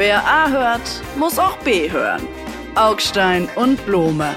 Wer 0.00 0.26
A 0.26 0.48
hört, 0.48 1.02
muss 1.18 1.38
auch 1.38 1.58
B 1.58 1.90
hören. 1.90 2.26
Augstein 2.74 3.50
und 3.54 3.84
Blome. 3.84 4.34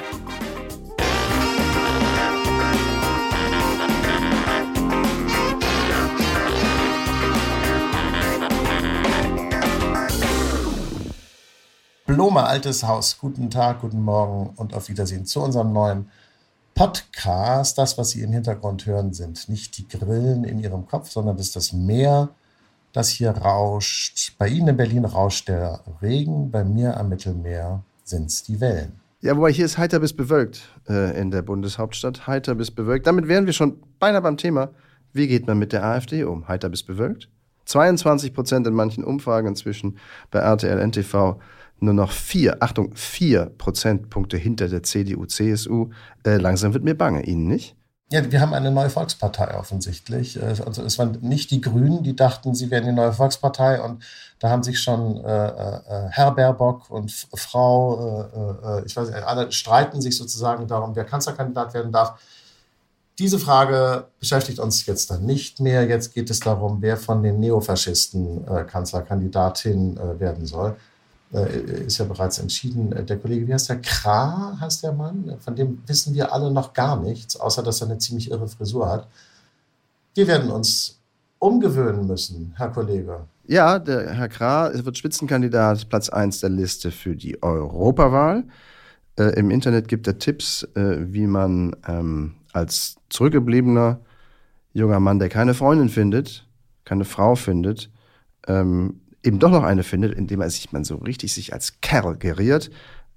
Blome 12.08 12.44
Altes 12.44 12.84
Haus. 12.84 13.18
Guten 13.18 13.50
Tag, 13.50 13.80
guten 13.80 14.02
Morgen 14.02 14.54
und 14.58 14.74
auf 14.74 14.90
Wiedersehen 14.90 15.26
zu 15.26 15.40
unserem 15.40 15.72
neuen 15.72 16.12
Podcast. 16.76 17.78
Das, 17.78 17.98
was 17.98 18.10
Sie 18.10 18.22
im 18.22 18.34
Hintergrund 18.34 18.86
hören, 18.86 19.14
sind 19.14 19.48
nicht 19.48 19.78
die 19.78 19.88
Grillen 19.88 20.44
in 20.44 20.60
Ihrem 20.60 20.86
Kopf, 20.88 21.10
sondern 21.10 21.38
das 21.38 21.46
ist 21.48 21.56
das 21.56 21.72
Meer, 21.72 22.36
das 22.94 23.10
hier 23.10 23.32
rauscht. 23.32 24.34
Bei 24.38 24.48
Ihnen 24.48 24.70
in 24.70 24.78
Berlin 24.78 25.06
rauscht 25.06 25.50
der 25.50 25.82
Regen, 26.02 26.52
bei 26.52 26.64
mir 26.64 26.98
am 26.98 27.10
Mittelmeer 27.10 27.84
sind 28.04 28.30
es 28.30 28.44
die 28.44 28.62
Wellen. 28.62 28.94
Ja, 29.22 29.36
wobei 29.38 29.52
hier 29.52 29.66
ist 29.66 29.78
heiter 29.78 30.00
bis 30.00 30.14
bewölkt 30.14 30.70
äh, 30.90 31.20
in 31.20 31.32
der 31.32 31.42
Bundeshauptstadt. 31.42 32.28
Heiter 32.28 32.56
bis 32.56 32.72
bewölkt. 32.72 33.08
Damit 33.08 33.28
wären 33.28 33.46
wir 33.46 33.54
schon 33.54 33.82
beinahe 34.00 34.22
beim 34.22 34.38
Thema. 34.38 34.70
Wie 35.14 35.28
geht 35.28 35.48
man 35.48 35.58
mit 35.58 35.74
der 35.74 35.84
AfD 35.84 36.24
um? 36.24 36.48
Heiter 36.48 36.70
bis 36.70 36.84
bewölkt? 36.84 37.30
22 37.66 38.34
Prozent 38.34 38.68
in 38.68 38.74
manchen 38.74 39.04
Umfragen 39.04 39.48
inzwischen 39.48 39.98
bei 40.30 40.40
RTL 40.40 40.80
NTV 40.80 41.38
nur 41.80 41.94
noch 41.94 42.12
vier, 42.12 42.58
Achtung, 42.62 42.96
vier 42.96 43.52
Prozentpunkte 43.58 44.38
hinter 44.38 44.70
der 44.70 44.84
CDU, 44.84 45.26
CSU. 45.26 45.90
Äh, 46.26 46.38
langsam 46.38 46.74
wird 46.74 46.84
mir 46.84 46.96
bange. 46.96 47.26
Ihnen 47.26 47.48
nicht? 47.48 47.76
Ja, 48.14 48.32
wir 48.32 48.42
haben 48.42 48.54
eine 48.54 48.70
neue 48.70 48.92
Volkspartei 48.92 49.58
offensichtlich. 49.58 50.38
Äh, 50.38 50.54
also 50.64 50.84
es 50.84 51.00
waren 51.00 51.18
nicht 51.22 51.50
die 51.50 51.62
Grünen, 51.62 52.04
die 52.04 52.16
dachten, 52.16 52.54
sie 52.54 52.70
wären 52.70 52.86
die 52.86 52.92
neue 52.92 53.12
Volkspartei 53.12 53.82
und 53.82 54.04
da 54.38 54.52
haben 54.52 54.62
sich 54.62 54.80
schon 54.80 55.18
äh, 55.26 55.48
äh, 55.48 56.10
Herr 56.12 56.30
Baerbock 56.30 56.92
und 56.92 57.12
Frau, 57.34 58.30
äh, 58.32 58.82
äh, 58.82 58.86
ich 58.86 58.96
weiß 58.96 59.10
nicht, 59.10 59.24
alle 59.24 59.52
streiten 59.52 60.00
sich 60.00 60.16
sozusagen 60.16 60.68
darum, 60.68 60.96
wer 60.96 61.06
Kanzlerkandidat 61.06 61.74
werden 61.74 61.92
darf. 61.92 62.20
Diese 63.18 63.40
Frage 63.40 64.06
beschäftigt 64.20 64.60
uns 64.60 64.86
jetzt 64.86 65.10
dann 65.10 65.26
nicht 65.26 65.60
mehr. 65.60 65.88
Jetzt 65.88 66.14
geht 66.14 66.30
es 66.30 66.40
darum, 66.40 66.84
wer 66.84 66.98
von 66.98 67.24
den 67.24 67.40
Neofaschisten 67.40 68.48
äh, 68.48 68.64
Kanzlerkandidatin 68.66 70.20
werden 70.20 70.46
soll 70.46 70.72
äh, 70.72 70.93
ist 71.34 71.98
ja 71.98 72.06
bereits 72.06 72.38
entschieden. 72.40 72.92
Äh, 72.92 73.04
der 73.04 73.18
Kollege, 73.18 73.48
wie 73.48 73.54
heißt 73.54 73.70
der? 73.70 73.82
Kra 73.82 74.58
heißt 74.60 74.84
der 74.84 74.94
Mann. 74.94 75.36
Von 75.40 75.56
dem 75.56 75.82
wissen 75.88 76.14
wir 76.14 76.32
alle 76.32 76.52
noch 76.52 76.74
gar 76.74 77.02
nichts, 77.02 77.36
außer 77.36 77.64
dass 77.64 77.82
er 77.82 77.88
eine 77.88 77.98
ziemlich 77.98 78.30
irre 78.30 78.48
Frisur 78.48 78.88
hat. 78.88 79.08
Wir 80.14 80.28
werden 80.28 80.52
uns 80.52 81.00
umgewöhnen 81.40 82.06
müssen, 82.06 82.54
Herr 82.58 82.70
Kollege. 82.70 83.22
Ja, 83.46 83.80
der 83.80 84.14
Herr 84.14 84.30
Kra 84.30 84.72
wird 84.74 84.98
Spitzenkandidat, 84.98 85.90
Platz 85.90 86.10
1 86.10 86.40
der 86.40 86.50
Liste 86.50 86.92
für 86.92 87.16
die 87.16 87.42
Europawahl. 87.42 88.46
Äh, 89.18 89.40
Im 89.40 89.52
Internet 89.52 89.88
gibt 89.88 90.08
er 90.08 90.18
Tipps, 90.20 90.64
äh, 90.76 90.98
wie 91.12 91.28
man 91.28 91.76
ähm, 91.88 92.36
als 92.54 92.96
zurückgebliebener 93.10 94.00
junger 94.74 95.00
Mann, 95.00 95.20
der 95.20 95.30
keine 95.30 95.54
Freundin 95.54 95.90
findet, 95.90 96.48
keine 96.86 97.06
Frau 97.06 97.36
findet, 97.36 97.90
ähm, 98.48 99.02
eben 99.24 99.40
doch 99.40 99.50
noch 99.50 99.64
eine 99.64 99.84
findet, 99.84 100.14
indem 100.14 100.42
er 100.42 100.50
sich 100.50 100.72
man 100.72 100.84
so 100.84 100.98
richtig 100.98 101.34
sich 101.34 101.54
als 101.54 101.82
Kerl 101.82 102.18
geriert. 102.18 102.70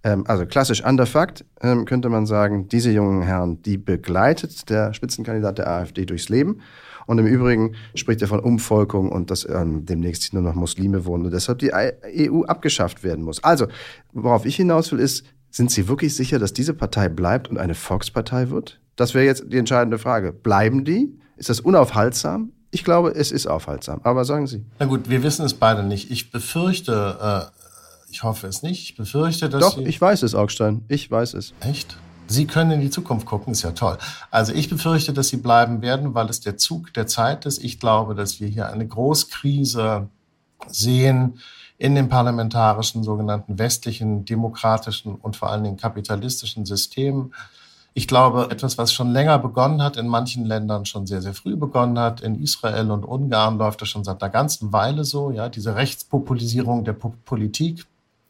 Ähm, 0.03 0.25
also 0.27 0.47
klassisch 0.47 0.85
Underfact 0.85 1.45
ähm, 1.61 1.85
könnte 1.85 2.09
man 2.09 2.27
sagen, 2.27 2.69
diese 2.69 2.91
jungen 2.93 3.23
Herren, 3.23 3.61
die 3.63 3.77
begleitet 3.77 4.71
der 4.71 4.95
Spitzenkandidat 4.95 5.59
der 5.59 5.69
AfD 5.69 6.07
durchs 6.07 6.29
Leben. 6.29 6.61
Und 7.07 7.19
im 7.19 7.27
Übrigen 7.27 7.77
spricht 7.95 8.21
er 8.23 8.29
von 8.29 8.41
Umvolkung 8.41 9.11
und 9.11 9.31
dass 9.31 9.49
ähm, 9.49 9.87
demnächst 9.87 10.33
nur 10.33 10.43
noch 10.43 10.55
Muslime 10.55 11.05
wohnen 11.05 11.27
und 11.27 11.33
deshalb 11.33 11.61
die 11.61 11.73
EU 11.73 12.43
abgeschafft 12.43 13.05
werden 13.05 13.25
muss. 13.25 13.43
Also, 13.45 13.67
worauf 14.13 14.45
ich 14.45 14.57
hinaus 14.57 14.91
will, 14.91 14.99
ist, 14.99 15.25
sind 15.51 15.71
Sie 15.71 15.89
wirklich 15.89 16.15
sicher, 16.15 16.39
dass 16.39 16.53
diese 16.53 16.75
Partei 16.75 17.09
bleibt 17.09 17.49
und 17.49 17.59
eine 17.59 17.75
Volkspartei 17.75 18.51
wird? 18.51 18.81
Das 18.97 19.15
wäre 19.15 19.25
jetzt 19.25 19.45
die 19.53 19.59
entscheidende 19.59 19.99
Frage. 19.99 20.33
Bleiben 20.33 20.85
die? 20.85 21.17
Ist 21.37 21.49
das 21.49 21.61
unaufhaltsam? 21.61 22.53
Ich 22.71 22.85
glaube, 22.85 23.11
es 23.11 23.33
ist 23.33 23.47
aufhaltsam. 23.47 24.01
Aber 24.03 24.25
sagen 24.25 24.47
Sie. 24.47 24.65
Na 24.79 24.87
gut, 24.87 25.09
wir 25.09 25.23
wissen 25.23 25.45
es 25.45 25.55
beide 25.55 25.83
nicht. 25.83 26.11
Ich 26.11 26.31
befürchte, 26.31 27.51
äh, 27.53 28.11
ich 28.11 28.23
hoffe 28.23 28.47
es 28.47 28.63
nicht, 28.63 28.83
ich 28.83 28.97
befürchte, 28.97 29.49
dass. 29.49 29.61
Doch, 29.61 29.77
Sie 29.77 29.85
ich 29.85 30.01
weiß 30.01 30.23
es, 30.23 30.35
Augstein. 30.35 30.85
Ich 30.89 31.11
weiß 31.11 31.35
es. 31.35 31.55
Echt? 31.61 31.97
Sie 32.29 32.47
können 32.47 32.73
in 32.73 32.81
die 32.81 32.91
Zukunft 32.91 33.27
gucken, 33.27 33.53
ist 33.53 33.63
ja 33.63 33.71
toll. 33.71 33.99
Also 34.31 34.53
ich 34.53 34.69
befürchte, 34.69 35.13
dass 35.13 35.29
Sie 35.29 35.37
bleiben 35.37 35.81
werden, 35.81 36.15
weil 36.15 36.29
es 36.29 36.41
der 36.41 36.57
Zug 36.57 36.93
der 36.95 37.07
Zeit 37.07 37.47
ist. 37.47 37.63
Ich 37.63 37.79
glaube, 37.79 38.15
dass 38.15 38.41
wir 38.41 38.49
hier 38.49 38.69
eine 38.69 38.87
Großkrise 38.87 40.09
sehen 40.69 41.39
in 41.79 41.95
dem 41.95 42.09
parlamentarischen, 42.09 43.05
sogenannten 43.05 43.59
westlichen, 43.59 44.25
demokratischen 44.25 45.15
und 45.15 45.37
vor 45.37 45.51
allen 45.51 45.63
Dingen 45.63 45.77
kapitalistischen 45.77 46.65
System. 46.65 47.33
Ich 47.99 48.07
glaube, 48.07 48.49
etwas, 48.51 48.77
was 48.77 48.93
schon 48.93 49.11
länger 49.11 49.39
begonnen 49.39 49.81
hat, 49.81 49.97
in 49.97 50.07
manchen 50.07 50.45
Ländern 50.45 50.85
schon 50.85 51.07
sehr, 51.07 51.23
sehr 51.23 51.33
früh 51.33 51.57
begonnen 51.57 51.99
hat. 51.99 52.21
In 52.21 52.43
Israel 52.43 52.91
und 52.91 53.07
Ungarn 53.07 53.57
läuft 53.57 53.81
das 53.81 53.89
schon 53.89 54.05
seit 54.05 54.23
einer 54.23 54.31
ganzen 54.31 54.71
Weile 54.71 55.03
so, 55.03 55.31
ja, 55.31 55.49
diese 55.49 55.77
Rechtspopulisierung 55.77 56.85
der 56.85 56.93
Politik. 56.93 57.87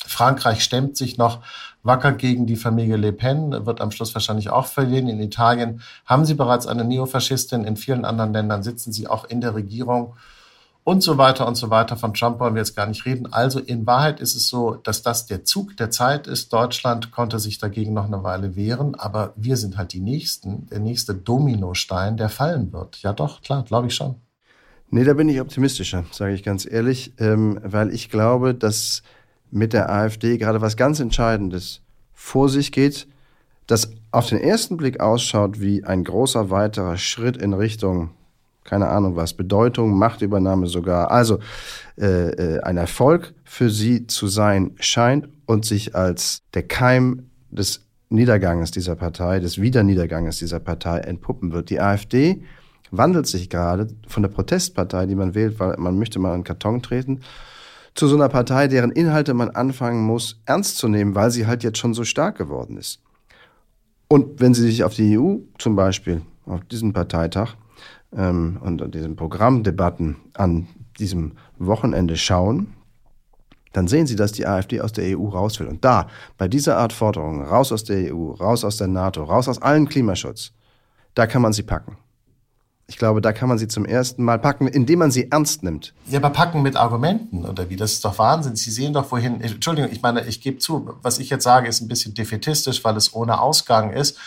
Frankreich 0.06 0.62
stemmt 0.62 0.96
sich 0.96 1.18
noch 1.18 1.40
wacker 1.82 2.12
gegen 2.12 2.46
die 2.46 2.54
Familie 2.54 2.96
Le 2.96 3.12
Pen, 3.12 3.66
wird 3.66 3.80
am 3.80 3.90
Schluss 3.90 4.14
wahrscheinlich 4.14 4.50
auch 4.50 4.66
verlieren. 4.66 5.08
In 5.08 5.18
Italien 5.18 5.82
haben 6.04 6.24
sie 6.24 6.34
bereits 6.34 6.68
eine 6.68 6.84
Neofaschistin, 6.84 7.64
in 7.64 7.76
vielen 7.76 8.04
anderen 8.04 8.32
Ländern 8.32 8.62
sitzen 8.62 8.92
sie 8.92 9.08
auch 9.08 9.24
in 9.24 9.40
der 9.40 9.56
Regierung 9.56 10.14
und 10.86 11.02
so 11.02 11.18
weiter 11.18 11.48
und 11.48 11.56
so 11.56 11.68
weiter. 11.68 11.96
Von 11.96 12.14
Trump 12.14 12.38
wollen 12.38 12.54
wir 12.54 12.60
jetzt 12.60 12.76
gar 12.76 12.86
nicht 12.86 13.04
reden. 13.06 13.32
Also 13.32 13.58
in 13.58 13.86
Wahrheit 13.86 14.20
ist 14.20 14.36
es 14.36 14.46
so, 14.46 14.76
dass 14.76 15.02
das 15.02 15.26
der 15.26 15.42
Zug 15.42 15.76
der 15.76 15.90
Zeit 15.90 16.28
ist. 16.28 16.52
Deutschland 16.52 17.10
konnte 17.10 17.40
sich 17.40 17.58
dagegen 17.58 17.92
noch 17.92 18.04
eine 18.04 18.22
Weile 18.22 18.54
wehren, 18.54 18.94
aber 18.94 19.32
wir 19.34 19.56
sind 19.56 19.76
halt 19.76 19.92
die 19.92 20.00
Nächsten, 20.00 20.68
der 20.68 20.78
nächste 20.78 21.12
Dominostein, 21.12 22.16
der 22.16 22.28
fallen 22.28 22.72
wird. 22.72 23.02
Ja 23.02 23.12
doch, 23.12 23.42
klar, 23.42 23.64
glaube 23.64 23.88
ich 23.88 23.96
schon. 23.96 24.14
Nee, 24.88 25.02
da 25.02 25.14
bin 25.14 25.28
ich 25.28 25.40
optimistischer, 25.40 26.04
sage 26.12 26.34
ich 26.34 26.44
ganz 26.44 26.64
ehrlich, 26.70 27.12
ähm, 27.18 27.58
weil 27.64 27.92
ich 27.92 28.08
glaube, 28.08 28.54
dass 28.54 29.02
mit 29.50 29.72
der 29.72 29.90
AfD 29.90 30.38
gerade 30.38 30.60
was 30.60 30.76
ganz 30.76 31.00
Entscheidendes 31.00 31.80
vor 32.14 32.48
sich 32.48 32.70
geht, 32.70 33.08
das 33.66 33.90
auf 34.12 34.28
den 34.28 34.38
ersten 34.38 34.76
Blick 34.76 35.00
ausschaut 35.00 35.60
wie 35.60 35.82
ein 35.82 36.04
großer 36.04 36.48
weiterer 36.50 36.96
Schritt 36.96 37.36
in 37.36 37.54
Richtung 37.54 38.10
keine 38.66 38.88
Ahnung 38.88 39.16
was, 39.16 39.34
Bedeutung, 39.34 39.96
Machtübernahme 39.96 40.66
sogar. 40.66 41.10
Also 41.10 41.38
äh, 41.98 42.06
äh, 42.06 42.60
ein 42.60 42.76
Erfolg 42.76 43.34
für 43.44 43.70
sie 43.70 44.06
zu 44.06 44.26
sein 44.26 44.72
scheint 44.78 45.28
und 45.46 45.64
sich 45.64 45.94
als 45.94 46.42
der 46.54 46.64
Keim 46.64 47.30
des 47.50 47.86
Niederganges 48.08 48.70
dieser 48.70 48.94
Partei, 48.94 49.40
des 49.40 49.60
Wiederniederganges 49.60 50.38
dieser 50.38 50.60
Partei 50.60 50.98
entpuppen 50.98 51.52
wird. 51.52 51.70
Die 51.70 51.80
AfD 51.80 52.42
wandelt 52.90 53.26
sich 53.26 53.50
gerade 53.50 53.88
von 54.06 54.22
der 54.22 54.30
Protestpartei, 54.30 55.06
die 55.06 55.16
man 55.16 55.34
wählt, 55.34 55.58
weil 55.58 55.76
man 55.78 55.98
möchte 55.98 56.18
mal 56.18 56.32
einen 56.32 56.44
Karton 56.44 56.82
treten, 56.82 57.20
zu 57.94 58.06
so 58.06 58.14
einer 58.14 58.28
Partei, 58.28 58.68
deren 58.68 58.92
Inhalte 58.92 59.34
man 59.34 59.50
anfangen 59.50 60.04
muss, 60.04 60.40
ernst 60.44 60.76
zu 60.76 60.86
nehmen, 60.86 61.14
weil 61.14 61.30
sie 61.30 61.46
halt 61.46 61.64
jetzt 61.64 61.78
schon 61.78 61.94
so 61.94 62.04
stark 62.04 62.36
geworden 62.36 62.76
ist. 62.76 63.00
Und 64.08 64.40
wenn 64.40 64.54
Sie 64.54 64.62
sich 64.62 64.84
auf 64.84 64.94
die 64.94 65.18
EU 65.18 65.38
zum 65.58 65.74
Beispiel, 65.74 66.22
auf 66.44 66.60
diesen 66.70 66.92
Parteitag, 66.92 67.56
ähm, 68.16 68.58
und 68.60 68.94
diesen 68.94 69.16
Programmdebatten 69.16 70.16
an 70.34 70.66
diesem 70.98 71.32
Wochenende 71.58 72.16
schauen, 72.16 72.74
dann 73.72 73.88
sehen 73.88 74.06
Sie, 74.06 74.16
dass 74.16 74.32
die 74.32 74.46
AfD 74.46 74.80
aus 74.80 74.92
der 74.92 75.18
EU 75.18 75.28
raus 75.28 75.60
will. 75.60 75.66
Und 75.66 75.84
da, 75.84 76.08
bei 76.38 76.48
dieser 76.48 76.78
Art 76.78 76.94
Forderungen, 76.94 77.42
raus 77.42 77.72
aus 77.72 77.84
der 77.84 78.14
EU, 78.14 78.30
raus 78.30 78.64
aus 78.64 78.78
der 78.78 78.88
NATO, 78.88 79.22
raus 79.22 79.48
aus 79.48 79.60
allen 79.60 79.86
Klimaschutz, 79.86 80.52
da 81.14 81.26
kann 81.26 81.42
man 81.42 81.52
sie 81.52 81.62
packen. 81.62 81.98
Ich 82.88 82.98
glaube, 82.98 83.20
da 83.20 83.32
kann 83.32 83.48
man 83.48 83.58
sie 83.58 83.68
zum 83.68 83.84
ersten 83.84 84.22
Mal 84.22 84.38
packen, 84.38 84.68
indem 84.68 85.00
man 85.00 85.10
sie 85.10 85.30
ernst 85.30 85.62
nimmt. 85.62 85.92
Ja, 86.06 86.20
aber 86.20 86.30
packen 86.30 86.62
mit 86.62 86.76
Argumenten 86.76 87.44
oder 87.44 87.68
wie? 87.68 87.76
Das 87.76 87.92
ist 87.92 88.04
doch 88.04 88.18
Wahnsinn. 88.18 88.54
Sie 88.54 88.70
sehen 88.70 88.92
doch, 88.92 89.10
wohin. 89.10 89.40
Entschuldigung, 89.40 89.90
ich 89.90 90.02
meine, 90.02 90.24
ich 90.24 90.40
gebe 90.40 90.58
zu, 90.58 90.94
was 91.02 91.18
ich 91.18 91.28
jetzt 91.28 91.42
sage, 91.42 91.68
ist 91.68 91.80
ein 91.80 91.88
bisschen 91.88 92.14
defetistisch, 92.14 92.84
weil 92.84 92.96
es 92.96 93.12
ohne 93.12 93.40
Ausgang 93.40 93.92
ist. 93.92 94.18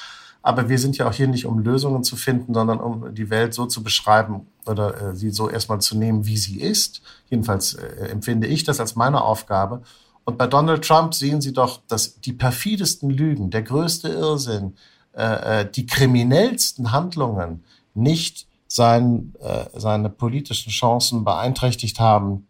Aber 0.41 0.69
wir 0.69 0.80
sind 0.80 0.97
ja 0.97 1.07
auch 1.07 1.13
hier 1.13 1.27
nicht, 1.27 1.45
um 1.45 1.59
Lösungen 1.59 2.03
zu 2.03 2.15
finden, 2.15 2.53
sondern 2.53 2.80
um 2.80 3.13
die 3.13 3.30
Welt 3.30 3.53
so 3.53 3.65
zu 3.65 3.83
beschreiben 3.83 4.47
oder 4.65 5.01
äh, 5.01 5.15
sie 5.15 5.31
so 5.31 5.50
erstmal 5.50 5.81
zu 5.81 5.97
nehmen, 5.97 6.25
wie 6.25 6.38
sie 6.38 6.62
ist. 6.62 7.01
Jedenfalls 7.30 7.74
äh, 7.74 8.07
empfinde 8.09 8.47
ich 8.47 8.63
das 8.63 8.80
als 8.80 8.95
meine 8.95 9.21
Aufgabe. 9.21 9.81
Und 10.24 10.38
bei 10.38 10.47
Donald 10.47 10.86
Trump 10.86 11.13
sehen 11.13 11.41
Sie 11.41 11.53
doch, 11.53 11.81
dass 11.88 12.21
die 12.21 12.33
perfidesten 12.33 13.09
Lügen, 13.09 13.50
der 13.50 13.63
größte 13.63 14.09
Irrsinn, 14.09 14.75
äh, 15.13 15.62
äh 15.62 15.71
die 15.71 15.86
kriminellsten 15.86 16.91
Handlungen 16.91 17.63
nicht 17.94 18.47
sein, 18.68 19.33
äh, 19.41 19.65
seine 19.77 20.09
politischen 20.09 20.69
Chancen 20.69 21.25
beeinträchtigt 21.25 22.00
haben, 22.00 22.47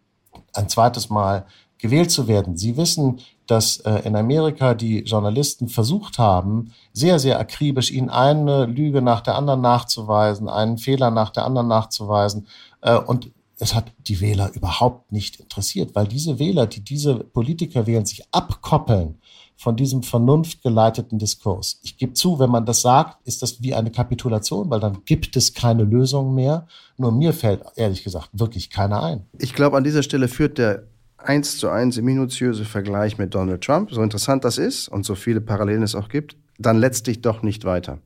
ein 0.54 0.70
zweites 0.70 1.10
Mal 1.10 1.46
gewählt 1.78 2.12
zu 2.12 2.28
werden. 2.28 2.58
Sie 2.58 2.78
wissen, 2.78 3.22
dass 3.50 3.78
äh, 3.78 4.02
in 4.06 4.16
Amerika 4.16 4.76
die 4.76 5.00
Journalisten 5.00 5.70
versucht 5.70 6.20
haben, 6.20 6.72
sehr, 6.94 7.18
sehr 7.18 7.40
akribisch 7.40 7.90
ihnen 7.90 8.10
eine 8.10 8.66
Lüge 8.66 9.02
nach 9.02 9.22
der 9.22 9.36
anderen 9.36 9.62
nachzuweisen, 9.62 10.48
einen 10.48 10.78
Fehler 10.78 11.10
nach 11.10 11.32
der 11.32 11.46
anderen 11.46 11.68
nachzuweisen. 11.68 12.48
Äh, 12.82 12.98
und 12.98 13.32
es 13.58 13.74
hat 13.74 13.92
die 14.08 14.22
Wähler 14.22 14.52
überhaupt 14.54 15.12
nicht 15.12 15.40
interessiert, 15.40 15.96
weil 15.96 16.08
diese 16.08 16.38
Wähler, 16.38 16.68
die 16.68 16.82
diese 16.82 17.16
Politiker 17.16 17.88
wählen, 17.88 18.06
sich 18.06 18.24
abkoppeln 18.32 19.18
von 19.58 19.76
diesem 19.76 20.04
vernunftgeleiteten 20.04 21.18
Diskurs. 21.18 21.80
Ich 21.84 21.98
gebe 21.98 22.14
zu, 22.14 22.40
wenn 22.40 22.52
man 22.52 22.66
das 22.66 22.82
sagt, 22.82 23.18
ist 23.28 23.42
das 23.42 23.62
wie 23.62 23.74
eine 23.74 23.92
Kapitulation, 23.92 24.70
weil 24.70 24.80
dann 24.80 25.00
gibt 25.06 25.36
es 25.36 25.54
keine 25.54 25.84
Lösung 25.84 26.36
mehr. 26.36 26.68
Nur 26.98 27.12
mir 27.12 27.34
fällt 27.34 27.64
ehrlich 27.76 28.04
gesagt 28.04 28.30
wirklich 28.32 28.70
keiner 28.70 29.04
ein. 29.04 29.26
Ich 29.38 29.54
glaube, 29.54 29.76
an 29.76 29.84
dieser 29.84 30.04
Stelle 30.04 30.28
führt 30.28 30.60
der 30.60 30.84
eins 31.24 31.58
zu 31.58 31.70
eins 31.70 32.00
minutiöse 32.02 32.66
Vergleich 32.66 33.18
mit 33.18 33.34
Donald 33.34 33.64
Trump, 33.64 33.92
so 33.92 34.02
interessant 34.02 34.44
das 34.44 34.58
ist 34.58 34.88
und 34.88 35.06
so 35.06 35.16
viele 35.16 35.42
Parallelen 35.42 35.84
es 35.84 35.96
auch 35.96 36.10
gibt, 36.10 36.36
dann 36.58 36.78
letztlich 36.78 37.22
doch 37.22 37.44
nicht 37.44 37.66
weiter. 37.66 38.00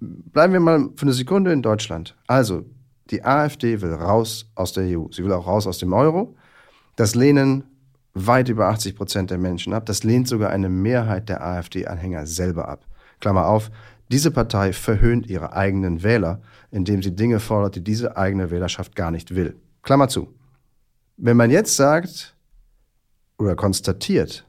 Bleiben 0.00 0.52
wir 0.52 0.60
mal 0.60 0.90
für 0.96 1.02
eine 1.02 1.12
Sekunde 1.12 1.52
in 1.52 1.62
Deutschland. 1.62 2.16
Also, 2.26 2.64
die 3.10 3.24
AfD 3.24 3.80
will 3.80 3.92
raus 3.92 4.50
aus 4.54 4.72
der 4.72 4.98
EU. 4.98 5.06
Sie 5.10 5.24
will 5.24 5.32
auch 5.32 5.46
raus 5.46 5.66
aus 5.66 5.78
dem 5.78 5.92
Euro. 5.92 6.36
Das 6.96 7.14
lehnen 7.14 7.64
weit 8.14 8.48
über 8.48 8.68
80 8.68 8.96
Prozent 8.96 9.30
der 9.30 9.38
Menschen 9.38 9.72
ab. 9.72 9.86
Das 9.86 10.04
lehnt 10.04 10.28
sogar 10.28 10.50
eine 10.50 10.68
Mehrheit 10.68 11.28
der 11.28 11.44
AfD-Anhänger 11.44 12.26
selber 12.26 12.68
ab. 12.68 12.86
Klammer 13.20 13.46
auf, 13.46 13.70
diese 14.10 14.30
Partei 14.30 14.72
verhöhnt 14.72 15.26
ihre 15.26 15.54
eigenen 15.54 16.02
Wähler, 16.02 16.42
indem 16.70 17.02
sie 17.02 17.16
Dinge 17.16 17.40
fordert, 17.40 17.76
die 17.76 17.84
diese 17.84 18.16
eigene 18.16 18.50
Wählerschaft 18.50 18.94
gar 18.94 19.10
nicht 19.10 19.34
will. 19.34 19.56
Klammer 19.82 20.08
zu. 20.08 20.34
Wenn 21.16 21.36
man 21.36 21.50
jetzt 21.50 21.76
sagt 21.76 22.31
oder 23.42 23.56
konstatiert, 23.56 24.46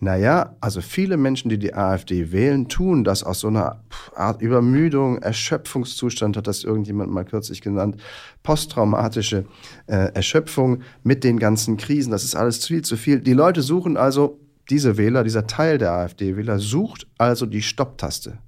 naja, 0.00 0.54
also 0.60 0.80
viele 0.80 1.16
Menschen, 1.16 1.48
die 1.48 1.58
die 1.58 1.74
AfD 1.74 2.30
wählen, 2.30 2.68
tun 2.68 3.02
das 3.02 3.24
aus 3.24 3.40
so 3.40 3.48
einer 3.48 3.82
Art 4.14 4.40
Übermüdung, 4.40 5.18
Erschöpfungszustand, 5.18 6.36
hat 6.36 6.46
das 6.46 6.62
irgendjemand 6.62 7.10
mal 7.10 7.24
kürzlich 7.24 7.62
genannt, 7.62 7.96
posttraumatische 8.44 9.46
äh, 9.88 10.12
Erschöpfung 10.14 10.82
mit 11.02 11.24
den 11.24 11.40
ganzen 11.40 11.76
Krisen, 11.78 12.12
das 12.12 12.22
ist 12.22 12.36
alles 12.36 12.64
viel 12.64 12.82
zu 12.82 12.96
viel. 12.96 13.20
Die 13.20 13.32
Leute 13.32 13.60
suchen 13.62 13.96
also, 13.96 14.38
diese 14.70 14.98
Wähler, 14.98 15.24
dieser 15.24 15.46
Teil 15.48 15.78
der 15.78 15.92
AfD-Wähler 15.92 16.60
sucht 16.60 17.08
also 17.16 17.46
die 17.46 17.62
Stopptaste. 17.62 18.38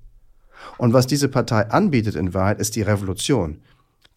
Und 0.78 0.92
was 0.92 1.06
diese 1.06 1.28
Partei 1.28 1.68
anbietet 1.70 2.14
in 2.14 2.34
Wahrheit, 2.34 2.60
ist 2.60 2.76
die 2.76 2.82
Revolution 2.82 3.58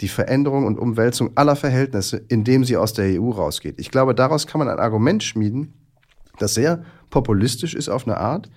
die 0.01 0.07
Veränderung 0.07 0.65
und 0.65 0.79
Umwälzung 0.79 1.31
aller 1.35 1.55
Verhältnisse, 1.55 2.17
indem 2.27 2.63
sie 2.63 2.77
aus 2.77 2.93
der 2.93 3.21
EU 3.21 3.29
rausgeht. 3.29 3.79
Ich 3.79 3.91
glaube, 3.91 4.15
daraus 4.15 4.47
kann 4.47 4.59
man 4.59 4.69
ein 4.69 4.79
Argument 4.79 5.23
schmieden, 5.23 5.73
das 6.39 6.55
sehr 6.55 6.83
populistisch 7.09 7.75
ist 7.75 7.89
auf 7.89 8.07
eine 8.07 8.17
Art, 8.17 8.49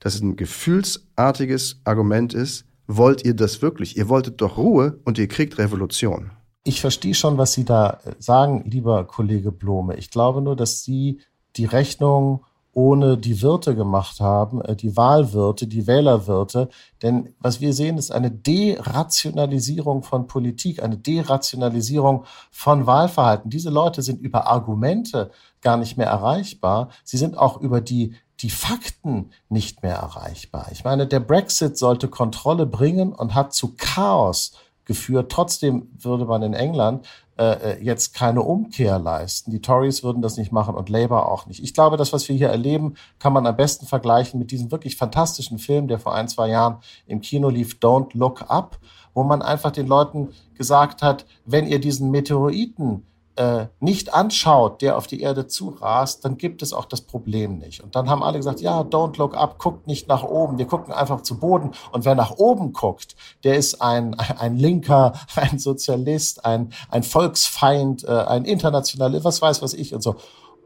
dass 0.00 0.14
es 0.14 0.22
ein 0.22 0.36
gefühlsartiges 0.36 1.80
Argument 1.84 2.32
ist. 2.34 2.64
Wollt 2.86 3.24
ihr 3.24 3.34
das 3.34 3.60
wirklich? 3.60 3.96
Ihr 3.96 4.08
wolltet 4.08 4.40
doch 4.40 4.56
Ruhe 4.56 4.98
und 5.04 5.18
ihr 5.18 5.28
kriegt 5.28 5.58
Revolution. 5.58 6.30
Ich 6.64 6.80
verstehe 6.80 7.14
schon, 7.14 7.38
was 7.38 7.52
Sie 7.52 7.64
da 7.64 8.00
sagen, 8.18 8.64
lieber 8.66 9.06
Kollege 9.06 9.52
Blome. 9.52 9.96
Ich 9.96 10.10
glaube 10.10 10.40
nur, 10.40 10.56
dass 10.56 10.82
Sie 10.82 11.20
die 11.56 11.66
Rechnung 11.66 12.44
ohne 12.72 13.18
die 13.18 13.42
Wirte 13.42 13.74
gemacht 13.74 14.20
haben, 14.20 14.60
äh, 14.62 14.76
die 14.76 14.96
Wahlwirte, 14.96 15.66
die 15.66 15.86
Wählerwirte. 15.86 16.68
Denn 17.02 17.34
was 17.40 17.60
wir 17.60 17.72
sehen, 17.72 17.98
ist 17.98 18.12
eine 18.12 18.30
Derationalisierung 18.30 20.02
von 20.02 20.26
Politik, 20.26 20.82
eine 20.82 20.96
Derationalisierung 20.96 22.24
von 22.50 22.86
Wahlverhalten. 22.86 23.50
Diese 23.50 23.70
Leute 23.70 24.02
sind 24.02 24.20
über 24.20 24.46
Argumente 24.46 25.30
gar 25.60 25.76
nicht 25.76 25.96
mehr 25.96 26.06
erreichbar. 26.06 26.90
Sie 27.04 27.16
sind 27.16 27.36
auch 27.36 27.60
über 27.60 27.80
die 27.80 28.14
die 28.40 28.50
Fakten 28.50 29.30
nicht 29.48 29.82
mehr 29.82 29.96
erreichbar. 29.96 30.68
Ich 30.70 30.84
meine, 30.84 31.06
der 31.06 31.20
Brexit 31.20 31.76
sollte 31.76 32.06
Kontrolle 32.06 32.66
bringen 32.66 33.12
und 33.12 33.34
hat 33.34 33.52
zu 33.52 33.74
Chaos 33.76 34.52
geführt. 34.84 35.32
Trotzdem 35.32 35.90
würde 35.98 36.24
man 36.24 36.42
in 36.42 36.54
England 36.54 37.06
äh, 37.38 37.74
äh, 37.74 37.84
jetzt 37.84 38.14
keine 38.14 38.42
Umkehr 38.42 38.98
leisten. 38.98 39.52
Die 39.52 39.60
Tories 39.60 40.02
würden 40.02 40.22
das 40.22 40.36
nicht 40.36 40.50
machen 40.50 40.74
und 40.74 40.88
Labour 40.88 41.30
auch 41.30 41.46
nicht. 41.46 41.62
Ich 41.62 41.72
glaube, 41.72 41.96
das, 41.96 42.12
was 42.12 42.28
wir 42.28 42.34
hier 42.34 42.48
erleben, 42.48 42.94
kann 43.20 43.32
man 43.32 43.46
am 43.46 43.56
besten 43.56 43.86
vergleichen 43.86 44.40
mit 44.40 44.50
diesem 44.50 44.72
wirklich 44.72 44.96
fantastischen 44.96 45.60
Film, 45.60 45.86
der 45.86 46.00
vor 46.00 46.14
ein, 46.16 46.26
zwei 46.26 46.48
Jahren 46.48 46.78
im 47.06 47.20
Kino 47.20 47.48
lief, 47.48 47.78
Don't 47.80 48.08
Look 48.14 48.50
Up, 48.50 48.78
wo 49.14 49.22
man 49.22 49.40
einfach 49.40 49.70
den 49.70 49.86
Leuten 49.86 50.30
gesagt 50.54 51.00
hat, 51.02 51.26
wenn 51.44 51.68
ihr 51.68 51.80
diesen 51.80 52.10
Meteoriten 52.10 53.06
äh, 53.38 53.68
nicht 53.78 54.14
anschaut, 54.14 54.82
der 54.82 54.96
auf 54.96 55.06
die 55.06 55.20
Erde 55.20 55.46
zurast, 55.46 56.24
dann 56.24 56.38
gibt 56.38 56.60
es 56.60 56.72
auch 56.72 56.86
das 56.86 57.02
Problem 57.02 57.58
nicht. 57.58 57.82
Und 57.82 57.94
dann 57.94 58.10
haben 58.10 58.22
alle 58.22 58.38
gesagt, 58.38 58.60
ja, 58.60 58.80
don't 58.80 59.16
look 59.16 59.36
up, 59.36 59.58
guckt 59.58 59.86
nicht 59.86 60.08
nach 60.08 60.24
oben, 60.24 60.58
wir 60.58 60.66
gucken 60.66 60.92
einfach 60.92 61.22
zu 61.22 61.38
Boden. 61.38 61.70
Und 61.92 62.04
wer 62.04 62.16
nach 62.16 62.32
oben 62.32 62.72
guckt, 62.72 63.14
der 63.44 63.56
ist 63.56 63.80
ein, 63.80 64.14
ein 64.38 64.56
Linker, 64.56 65.12
ein 65.36 65.58
Sozialist, 65.58 66.44
ein, 66.44 66.72
ein 66.90 67.04
Volksfeind, 67.04 68.04
äh, 68.04 68.10
ein 68.10 68.44
Internationalist, 68.44 69.24
was 69.24 69.40
weiß 69.40 69.62
was 69.62 69.74
ich 69.74 69.94
und 69.94 70.02
so. 70.02 70.16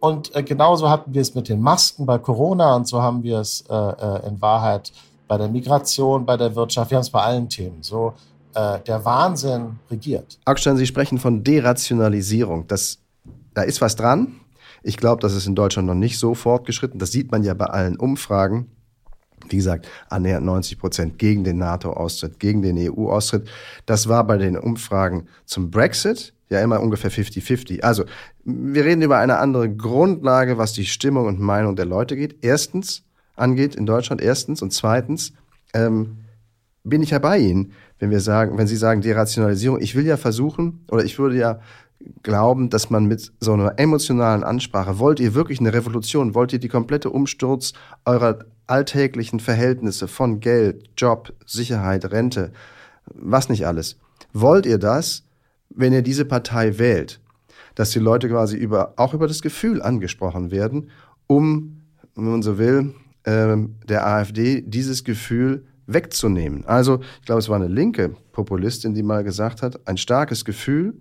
Und 0.01 0.35
äh, 0.35 0.43
genauso 0.43 0.89
hatten 0.89 1.13
wir 1.13 1.21
es 1.21 1.35
mit 1.35 1.49
den 1.49 1.61
Masken 1.61 2.07
bei 2.07 2.19
Corona 2.19 2.75
und 2.75 2.89
so 2.89 3.03
haben 3.03 3.23
wir 3.23 3.39
es 3.39 3.65
äh, 3.69 3.75
äh 3.75 4.27
in 4.27 4.41
Wahrheit 4.41 4.93
bei 5.29 5.37
der 5.39 5.49
Migration, 5.49 6.27
bei 6.27 6.37
der 6.37 6.55
Wirtschaft, 6.57 6.91
wir 6.91 6.97
haben 6.97 7.03
es 7.03 7.11
bei 7.11 7.23
allen 7.23 7.49
Themen. 7.49 7.83
So 7.83 8.15
äh, 8.55 8.81
der 8.81 9.05
Wahnsinn 9.05 9.79
regiert. 9.91 10.39
Augstein, 10.45 10.77
Sie 10.77 10.87
sprechen 10.87 11.19
von 11.19 11.45
Derationalisierung. 11.45 12.67
Das, 12.67 12.99
da 13.55 13.63
ist 13.63 13.81
was 13.81 13.97
dran. 13.97 14.41
Ich 14.83 14.97
glaube, 14.97 15.21
das 15.21 15.35
ist 15.35 15.47
in 15.47 15.55
Deutschland 15.55 15.87
noch 15.87 15.95
nicht 15.95 16.19
so 16.19 16.35
fortgeschritten. 16.35 16.99
Das 16.99 17.13
sieht 17.13 17.31
man 17.31 17.45
ja 17.45 17.55
bei 17.55 17.67
allen 17.67 17.97
Umfragen. 17.97 18.71
Wie 19.49 19.57
gesagt, 19.57 19.89
annähernd 20.09 20.47
90 20.47 20.79
Prozent 20.79 21.19
gegen 21.19 21.45
den 21.45 21.59
NATO-Austritt, 21.59 22.39
gegen 22.39 22.63
den 22.63 22.79
EU-Austritt. 22.79 23.49
Das 23.87 24.09
war 24.09 24.25
bei 24.27 24.39
den 24.39 24.57
Umfragen 24.57 25.27
zum 25.45 25.71
Brexit 25.71 26.33
ja 26.49 26.61
immer 26.61 26.81
ungefähr 26.81 27.11
50-50. 27.11 27.83
Also, 27.83 28.05
wir 28.45 28.85
reden 28.85 29.03
über 29.03 29.19
eine 29.19 29.39
andere 29.39 29.75
Grundlage, 29.75 30.59
was 30.59 30.73
die 30.75 30.85
Stimmung 30.85 31.27
und 31.27 31.41
Meinung 31.41 31.77
der 31.77 31.87
Leute 31.87 32.15
geht. 32.17 32.45
Erstens 32.45 33.03
angeht 33.37 33.75
in 33.75 33.87
Deutschland, 33.87 34.21
erstens. 34.21 34.63
Und 34.63 34.73
zweitens 34.73 35.33
ähm, 35.75 36.19
bin 36.85 37.03
ich 37.03 37.11
ja 37.11 37.19
bei 37.19 37.39
Ihnen 37.39 37.73
wenn 38.03 38.11
wir 38.11 38.19
sagen, 38.19 38.59
wenn 38.59 38.67
Sie 38.67 38.77
sagen 38.77 39.01
Derationalisierung, 39.01 39.81
ich 39.81 39.95
will 39.95 40.05
ja 40.05 40.17
versuchen 40.17 40.85
oder 40.91 41.05
ich 41.05 41.21
würde 41.21 41.37
ja 41.37 41.61
glauben, 42.25 42.69
dass 42.69 42.91
man 42.91 43.05
mit 43.05 43.31
so 43.39 43.53
einer 43.53 43.79
emotionalen 43.79 44.43
Ansprache, 44.43 44.99
wollt 44.99 45.21
ihr 45.21 45.35
wirklich 45.35 45.61
eine 45.61 45.73
Revolution, 45.73 46.35
wollt 46.35 46.53
ihr 46.53 46.59
die 46.59 46.69
komplette 46.69 47.11
Umsturz 47.11 47.75
eurer 48.05 48.41
alltäglichen 48.67 49.39
Verhältnisse 49.39 50.09
von 50.09 50.41
Geld, 50.41 50.91
Job, 50.97 51.33
Sicherheit, 51.47 52.11
Rente, 52.11 52.51
was 53.07 53.49
nicht 53.49 53.69
alles. 53.69 54.01
Wollt 54.33 54.67
ihr 54.67 54.79
das, 54.79 55.23
wenn 55.71 55.93
ihr 55.93 56.03
diese 56.03 56.25
Partei 56.25 56.81
wählt, 56.81 57.21
dass 57.77 57.91
die 57.91 58.01
Leute 58.01 58.29
quasi 58.29 58.57
über, 58.57 58.95
auch 58.97 59.15
über 59.15 59.29
das 59.29 59.43
Gefühl 59.43 59.81
angesprochen 59.81 60.51
werden, 60.51 60.91
um, 61.29 61.83
wenn 62.17 62.25
man 62.33 62.43
so 62.43 62.59
will, 62.59 62.97
äh, 63.23 63.57
der 63.89 64.05
AfD 64.09 64.61
dieses 64.63 65.05
Gefühl 65.05 65.67
wegzunehmen. 65.95 66.65
Also, 66.67 67.01
ich 67.21 67.27
glaube, 67.27 67.41
es 67.41 67.49
war 67.49 67.57
eine 67.57 67.69
linke 67.69 68.15
Populistin, 68.33 68.95
die 68.95 69.03
mal 69.03 69.25
gesagt 69.25 69.63
hat, 69.63 69.87
ein 69.87 69.97
starkes 69.97 70.45
Gefühl 70.45 71.01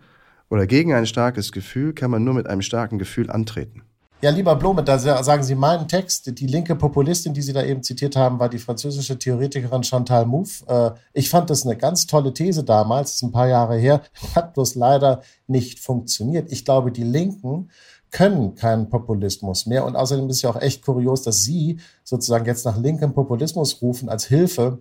oder 0.50 0.68
gegen 0.68 0.94
ein 0.94 1.06
starkes 1.06 1.52
Gefühl 1.52 1.94
kann 1.94 2.12
man 2.12 2.24
nur 2.24 2.34
mit 2.34 2.48
einem 2.48 2.62
starken 2.62 3.00
Gefühl 3.00 3.30
antreten. 3.30 3.84
Ja, 4.24 4.30
lieber 4.30 4.56
Blome, 4.56 4.84
da 4.84 5.00
sagen 5.00 5.42
Sie 5.42 5.56
meinen 5.56 5.88
Text. 5.88 6.38
Die 6.40 6.46
linke 6.46 6.76
Populistin, 6.76 7.34
die 7.34 7.42
Sie 7.42 7.54
da 7.54 7.64
eben 7.64 7.82
zitiert 7.82 8.16
haben, 8.16 8.38
war 8.38 8.50
die 8.50 8.60
französische 8.60 9.18
Theoretikerin 9.18 9.84
Chantal 9.84 10.28
Mouffe. 10.28 10.64
Äh, 10.68 10.92
ich 11.14 11.28
fand 11.28 11.50
das 11.50 11.66
eine 11.66 11.76
ganz 11.76 12.06
tolle 12.06 12.32
These 12.32 12.64
damals, 12.64 13.10
das 13.10 13.16
ist 13.16 13.24
ein 13.24 13.32
paar 13.32 13.48
Jahre 13.48 13.78
her, 13.78 14.04
hat 14.36 14.54
bloß 14.54 14.76
leider 14.76 15.24
nicht 15.48 15.80
funktioniert. 15.80 16.52
Ich 16.52 16.66
glaube, 16.66 16.92
die 16.92 17.04
Linken 17.04 17.72
können 18.12 18.56
keinen 18.56 18.90
Populismus 18.90 19.66
mehr. 19.66 19.86
Und 19.86 19.96
außerdem 19.96 20.30
ist 20.30 20.38
es 20.38 20.42
ja 20.42 20.50
auch 20.50 20.62
echt 20.62 20.84
kurios, 20.86 21.24
dass 21.24 21.44
Sie 21.44 21.80
sozusagen 22.04 22.46
jetzt 22.46 22.66
nach 22.66 22.78
linkem 22.78 23.14
Populismus 23.14 23.82
rufen 23.82 24.10
als 24.10 24.26
Hilfe 24.26 24.80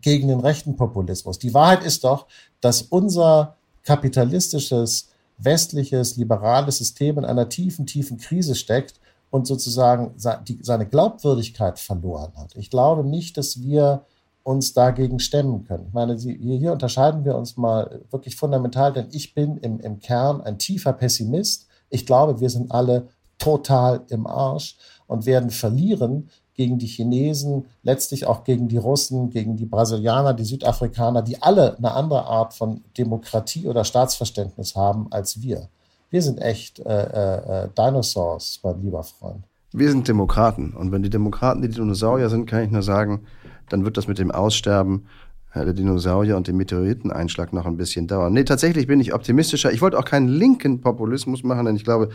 gegen 0.00 0.28
den 0.28 0.40
rechten 0.40 0.76
Populismus. 0.76 1.38
Die 1.38 1.52
Wahrheit 1.52 1.84
ist 1.84 2.04
doch, 2.04 2.26
dass 2.60 2.82
unser 2.82 3.56
kapitalistisches, 3.82 5.08
westliches, 5.38 6.16
liberales 6.16 6.78
System 6.78 7.18
in 7.18 7.24
einer 7.24 7.48
tiefen, 7.48 7.86
tiefen 7.86 8.18
Krise 8.18 8.54
steckt 8.54 9.00
und 9.30 9.46
sozusagen 9.46 10.14
seine 10.16 10.86
Glaubwürdigkeit 10.86 11.78
verloren 11.78 12.32
hat. 12.36 12.56
Ich 12.56 12.70
glaube 12.70 13.04
nicht, 13.04 13.36
dass 13.36 13.62
wir 13.62 14.04
uns 14.42 14.72
dagegen 14.72 15.20
stemmen 15.20 15.64
können. 15.64 15.86
Ich 15.88 15.92
meine, 15.92 16.16
hier 16.16 16.72
unterscheiden 16.72 17.24
wir 17.24 17.36
uns 17.36 17.56
mal 17.56 18.00
wirklich 18.10 18.36
fundamental, 18.36 18.92
denn 18.92 19.08
ich 19.12 19.34
bin 19.34 19.58
im, 19.58 19.80
im 19.80 20.00
Kern 20.00 20.40
ein 20.40 20.58
tiefer 20.58 20.92
Pessimist 20.92 21.68
ich 21.90 22.06
glaube, 22.06 22.40
wir 22.40 22.50
sind 22.50 22.72
alle 22.72 23.08
total 23.38 24.02
im 24.08 24.26
Arsch 24.26 24.76
und 25.06 25.26
werden 25.26 25.50
verlieren 25.50 26.30
gegen 26.54 26.78
die 26.78 26.86
Chinesen, 26.86 27.66
letztlich 27.82 28.26
auch 28.26 28.44
gegen 28.44 28.68
die 28.68 28.76
Russen, 28.76 29.30
gegen 29.30 29.56
die 29.56 29.64
Brasilianer, 29.64 30.34
die 30.34 30.44
Südafrikaner, 30.44 31.22
die 31.22 31.40
alle 31.42 31.76
eine 31.78 31.92
andere 31.92 32.26
Art 32.26 32.54
von 32.54 32.84
Demokratie 32.98 33.66
oder 33.66 33.84
Staatsverständnis 33.84 34.76
haben 34.76 35.06
als 35.10 35.40
wir. 35.40 35.68
Wir 36.10 36.22
sind 36.22 36.38
echt 36.38 36.80
äh, 36.80 36.82
äh, 36.84 37.64
äh 37.64 37.68
Dinosaurs, 37.76 38.60
mein 38.62 38.82
lieber 38.82 39.02
Freund. 39.02 39.44
Wir 39.72 39.90
sind 39.90 40.08
Demokraten. 40.08 40.74
Und 40.74 40.92
wenn 40.92 41.02
die 41.02 41.10
Demokraten 41.10 41.62
die 41.62 41.68
Dinosaurier 41.68 42.28
sind, 42.28 42.46
kann 42.46 42.64
ich 42.64 42.70
nur 42.70 42.82
sagen, 42.82 43.24
dann 43.68 43.84
wird 43.84 43.96
das 43.96 44.08
mit 44.08 44.18
dem 44.18 44.30
Aussterben 44.30 45.06
der 45.54 45.72
Dinosaurier 45.72 46.36
und 46.36 46.46
den 46.46 46.56
Meteoriteneinschlag 46.56 47.52
noch 47.52 47.66
ein 47.66 47.76
bisschen 47.76 48.06
dauern. 48.06 48.32
Nee, 48.32 48.44
tatsächlich 48.44 48.86
bin 48.86 49.00
ich 49.00 49.12
optimistischer. 49.12 49.72
Ich 49.72 49.80
wollte 49.80 49.98
auch 49.98 50.04
keinen 50.04 50.28
linken 50.28 50.80
Populismus 50.80 51.42
machen, 51.42 51.66
denn 51.66 51.76
ich 51.76 51.84
glaube, 51.84 52.10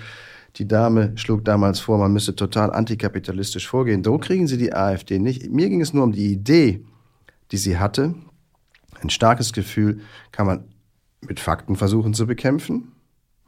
die 0.55 0.67
Dame 0.67 1.11
schlug 1.15 1.43
damals 1.43 1.79
vor, 1.79 1.97
man 1.97 2.13
müsse 2.13 2.35
total 2.35 2.71
antikapitalistisch 2.71 3.67
vorgehen. 3.67 4.03
So 4.03 4.17
kriegen 4.17 4.47
sie 4.47 4.57
die 4.57 4.73
AfD 4.73 5.19
nicht. 5.19 5.51
Mir 5.51 5.69
ging 5.69 5.81
es 5.81 5.93
nur 5.93 6.03
um 6.03 6.13
die 6.13 6.31
Idee, 6.31 6.85
die 7.51 7.57
sie 7.57 7.77
hatte. 7.77 8.15
Ein 9.01 9.09
starkes 9.09 9.51
Gefühl 9.51 9.99
kann 10.31 10.47
man 10.47 10.63
mit 11.21 11.39
Fakten 11.39 11.75
versuchen 11.75 12.13
zu 12.13 12.25
bekämpfen 12.25 12.93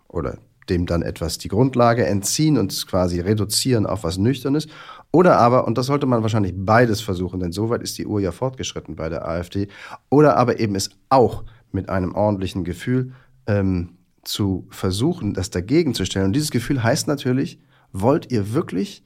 oder 0.10 0.38
dem 0.70 0.86
dann 0.86 1.02
etwas 1.02 1.38
die 1.38 1.48
Grundlage 1.48 2.06
entziehen 2.06 2.58
und 2.58 2.72
es 2.72 2.88
quasi 2.88 3.20
reduzieren 3.20 3.86
auf 3.86 4.04
was 4.04 4.18
Nüchternes. 4.18 4.68
Oder 5.12 5.38
aber, 5.38 5.66
und 5.66 5.78
das 5.78 5.86
sollte 5.86 6.06
man 6.06 6.22
wahrscheinlich 6.22 6.54
beides 6.56 7.02
versuchen, 7.02 7.40
denn 7.40 7.52
soweit 7.52 7.82
ist 7.82 7.98
die 7.98 8.06
Uhr 8.06 8.20
ja 8.20 8.32
fortgeschritten 8.32 8.96
bei 8.96 9.10
der 9.10 9.28
AfD, 9.28 9.68
oder 10.10 10.38
aber 10.38 10.60
eben 10.60 10.76
es 10.76 10.90
auch 11.10 11.44
mit 11.72 11.90
einem 11.90 12.14
ordentlichen 12.14 12.64
Gefühl 12.64 13.14
ähm, 13.48 13.98
zu 14.24 14.68
versuchen, 14.70 15.34
das 15.34 15.50
dagegen 15.50 15.94
zu 15.94 16.06
stellen. 16.06 16.26
Und 16.26 16.34
dieses 16.34 16.52
Gefühl 16.52 16.84
heißt 16.84 17.08
natürlich, 17.08 17.60
wollt 17.94 18.32
ihr 18.32 18.54
wirklich 18.54 19.04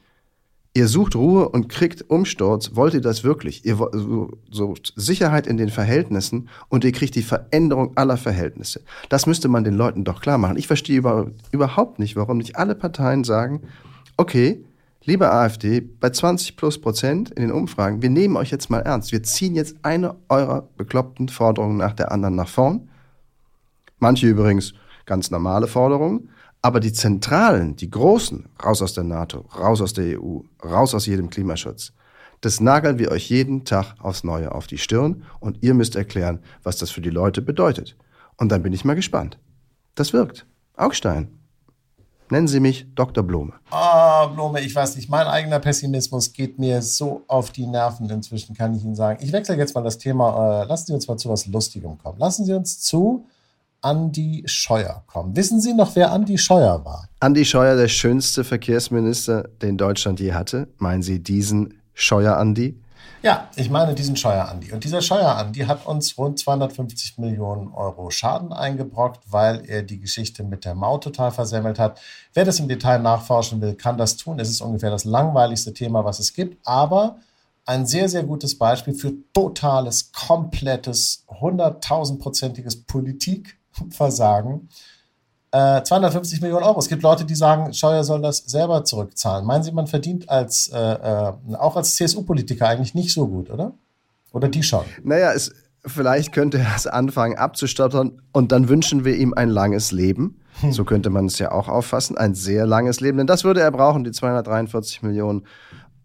Ihr 0.74 0.88
sucht 0.88 1.16
Ruhe 1.18 1.50
und 1.50 1.68
kriegt 1.68 2.10
Umsturz. 2.10 2.76
Wollt 2.76 2.94
ihr 2.94 3.02
das 3.02 3.26
wirklich? 3.26 3.66
Ihr 3.66 3.78
sucht 4.50 4.94
Sicherheit 4.96 5.46
in 5.46 5.58
den 5.58 5.70
Verhältnissen 5.70 6.48
und 6.70 6.86
ihr 6.86 6.94
kriegt 6.94 7.16
die 7.16 7.24
Veränderung 7.24 7.98
aller 7.98 8.16
Verhältnisse. 8.16 8.82
Das 9.10 9.26
müsste 9.26 9.50
man 9.50 9.66
den 9.66 9.74
Leuten 9.74 10.06
doch 10.06 10.22
klar 10.22 10.38
machen. 10.38 10.56
Ich 10.56 10.68
verstehe 10.68 10.98
über, 10.98 11.30
überhaupt 11.52 12.00
nicht, 12.00 12.16
warum 12.16 12.38
nicht 12.38 12.56
alle 12.56 12.76
Parteien 12.76 13.26
sagen, 13.26 13.64
okay, 14.16 14.64
liebe 15.04 15.30
AfD, 15.30 15.82
bei 15.82 16.10
20 16.10 16.56
plus 16.56 16.80
Prozent 16.80 17.32
in 17.32 17.42
den 17.42 17.52
Umfragen, 17.52 18.02
wir 18.02 18.10
nehmen 18.10 18.38
euch 18.38 18.52
jetzt 18.52 18.70
mal 18.70 18.80
ernst. 18.80 19.12
Wir 19.12 19.24
ziehen 19.24 19.56
jetzt 19.56 19.76
eine 19.82 20.16
eurer 20.30 20.70
bekloppten 20.78 21.28
Forderungen 21.28 21.78
nach 21.78 21.94
der 21.94 22.14
anderen 22.14 22.36
nach 22.36 22.48
vorn. 22.48 22.88
Manche 24.00 24.26
übrigens 24.26 24.74
ganz 25.06 25.32
normale 25.32 25.68
Forderungen. 25.68 26.30
Aber 26.62 26.80
die 26.80 26.94
zentralen, 26.94 27.76
die 27.76 27.90
großen, 27.90 28.48
raus 28.64 28.82
aus 28.82 28.94
der 28.94 29.04
NATO, 29.04 29.46
raus 29.58 29.82
aus 29.82 29.94
der 29.94 30.20
EU, 30.20 30.40
raus 30.64 30.94
aus 30.94 31.08
jedem 31.08 31.30
Klimaschutz, 31.30 31.94
das 32.42 32.60
nageln 32.60 33.00
wir 33.00 33.12
euch 33.12 33.30
jeden 33.30 33.66
Tag 33.66 33.96
aufs 34.00 34.24
Neue 34.24 34.54
auf 34.54 34.68
die 34.68 34.78
Stirn 34.78 35.24
und 35.40 35.60
ihr 35.62 35.74
müsst 35.74 35.96
erklären, 35.96 36.40
was 36.64 36.78
das 36.78 36.92
für 36.92 37.02
die 37.02 37.10
Leute 37.10 37.42
bedeutet. 37.42 37.96
Und 38.38 38.52
dann 38.52 38.64
bin 38.64 38.74
ich 38.74 38.86
mal 38.86 38.96
gespannt. 38.96 39.38
Das 39.96 40.14
wirkt. 40.14 40.46
Augstein. 40.76 41.38
Nennen 42.32 42.48
Sie 42.48 42.62
mich 42.62 42.88
Dr. 42.96 43.24
Blome. 43.24 43.54
Ah, 43.72 44.26
oh, 44.26 44.34
Blome, 44.34 44.62
ich 44.62 44.74
weiß 44.74 44.96
nicht. 44.96 45.10
Mein 45.10 45.28
eigener 45.28 45.60
Pessimismus 45.60 46.32
geht 46.32 46.58
mir 46.58 46.82
so 46.82 47.24
auf 47.28 47.52
die 47.52 47.68
Nerven 47.68 48.10
inzwischen, 48.10 48.56
kann 48.56 48.74
ich 48.74 48.84
Ihnen 48.84 48.96
sagen. 48.96 49.20
Ich 49.22 49.34
wechsle 49.34 49.58
jetzt 49.58 49.76
mal 49.76 49.84
das 49.84 49.98
Thema. 49.98 50.62
Äh, 50.62 50.66
lassen 50.66 50.88
Sie 50.88 50.94
uns 50.94 51.08
mal 51.08 51.18
zu 51.18 51.30
was 51.30 51.46
Lustigem 51.48 51.98
kommen. 51.98 52.18
Lassen 52.20 52.46
Sie 52.46 52.54
uns 52.54 52.80
zu 52.80 53.26
Andi 53.82 54.44
Scheuer 54.46 55.04
kommen. 55.08 55.36
Wissen 55.36 55.60
Sie 55.60 55.74
noch, 55.74 55.96
wer 55.96 56.12
Andi 56.12 56.38
Scheuer 56.38 56.86
war? 56.86 57.10
Andi 57.20 57.46
Scheuer, 57.46 57.76
der 57.76 57.88
schönste 57.88 58.44
Verkehrsminister, 58.44 59.50
den 59.62 59.78
Deutschland 59.78 60.20
je 60.20 60.34
hatte. 60.34 60.68
Meinen 60.78 61.02
Sie 61.02 61.22
diesen 61.22 61.82
Scheuer 61.94 62.38
Andi? 62.38 62.80
Ja, 63.24 63.50
ich 63.56 63.70
meine 63.70 63.94
diesen 63.94 64.16
Scheuer 64.16 64.50
Andi. 64.50 64.72
Und 64.72 64.84
dieser 64.84 65.02
Scheuer 65.02 65.36
Andi 65.36 65.62
hat 65.62 65.86
uns 65.86 66.18
rund 66.18 66.40
250 66.40 67.18
Millionen 67.20 67.72
Euro 67.72 68.10
Schaden 68.10 68.52
eingebrockt, 68.52 69.32
weil 69.32 69.64
er 69.68 69.84
die 69.84 70.00
Geschichte 70.00 70.44
mit 70.44 70.66
der 70.66 70.74
Maut 70.74 71.04
total 71.04 71.32
versemmelt 71.32 71.78
hat. 71.78 72.00
Wer 72.34 72.46
das 72.46 72.60
im 72.60 72.68
Detail 72.68 73.00
nachforschen 73.00 73.62
will, 73.62 73.76
kann 73.76 73.98
das 73.98 74.18
tun. 74.18 74.40
Es 74.40 74.50
ist 74.50 74.62
ungefähr 74.62 74.90
das 74.90 75.06
langweiligste 75.06 75.74
Thema, 75.74 76.04
was 76.06 76.20
es 76.20 76.34
gibt, 76.34 76.58
aber 76.66 77.18
ein 77.66 77.86
sehr, 77.86 78.10
sehr 78.10 78.24
gutes 78.24 78.58
Beispiel 78.58 78.94
für 78.94 79.14
totales, 79.34 80.12
komplettes, 80.12 81.24
hunderttausendprozentiges 81.28 82.84
Politik 82.84 83.58
Versagen. 83.90 84.70
Äh, 85.52 85.84
250 85.84 86.42
Millionen 86.42 86.64
Euro. 86.64 86.80
Es 86.80 86.88
gibt 86.88 87.04
Leute, 87.04 87.26
die 87.26 87.36
sagen, 87.36 87.74
Scheuer 87.74 88.04
soll 88.06 88.22
das 88.22 88.38
selber 88.38 88.86
zurückzahlen. 88.86 89.46
Meinen 89.46 89.64
Sie, 89.64 89.74
man 89.74 89.88
verdient 89.88 90.30
als, 90.30 90.70
äh, 90.74 90.78
äh, 90.78 91.34
auch 91.56 91.76
als 91.76 91.96
CSU-Politiker 91.96 92.68
eigentlich 92.68 92.96
nicht 92.96 93.14
so 93.14 93.28
gut, 93.28 93.50
oder? 93.50 93.74
Oder 94.32 94.48
die 94.48 94.64
schon? 94.64 94.86
Naja, 95.04 95.34
es, 95.34 95.52
vielleicht 95.86 96.32
könnte 96.32 96.60
er 96.60 96.76
es 96.76 96.88
anfangen 96.88 97.38
abzustottern 97.38 98.22
und 98.32 98.54
dann 98.54 98.70
wünschen 98.70 99.04
wir 99.04 99.16
ihm 99.18 99.34
ein 99.34 99.50
langes 99.50 99.92
Leben. 99.92 100.40
Hm. 100.62 100.72
So 100.72 100.86
könnte 100.86 101.10
man 101.10 101.26
es 101.26 101.38
ja 101.38 101.52
auch 101.52 101.68
auffassen. 101.68 102.18
Ein 102.18 102.34
sehr 102.34 102.66
langes 102.66 103.02
Leben. 103.02 103.18
Denn 103.18 103.28
das 103.28 103.44
würde 103.44 103.60
er 103.60 103.72
brauchen, 103.72 104.06
die 104.06 104.12
243 104.12 105.02
Millionen 105.02 105.46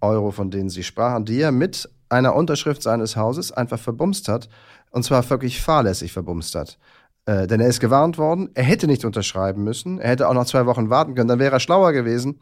Euro, 0.00 0.32
von 0.32 0.50
denen 0.50 0.70
Sie 0.70 0.82
sprachen, 0.82 1.24
die 1.24 1.40
er 1.40 1.52
mit 1.52 1.88
einer 2.08 2.34
Unterschrift 2.34 2.82
seines 2.82 3.16
Hauses 3.16 3.52
einfach 3.52 3.78
verbumst 3.78 4.26
hat. 4.28 4.48
Und 4.90 5.04
zwar 5.04 5.28
wirklich 5.30 5.60
fahrlässig 5.60 6.12
verbumst 6.12 6.54
hat. 6.54 6.78
Äh, 7.26 7.46
denn 7.46 7.60
er 7.60 7.68
ist 7.68 7.80
gewarnt 7.80 8.18
worden, 8.18 8.50
er 8.54 8.64
hätte 8.64 8.86
nicht 8.86 9.04
unterschreiben 9.04 9.64
müssen, 9.64 9.98
er 9.98 10.10
hätte 10.10 10.28
auch 10.28 10.34
noch 10.34 10.46
zwei 10.46 10.64
Wochen 10.66 10.90
warten 10.90 11.14
können, 11.14 11.28
dann 11.28 11.40
wäre 11.40 11.56
er 11.56 11.60
schlauer 11.60 11.92
gewesen 11.92 12.40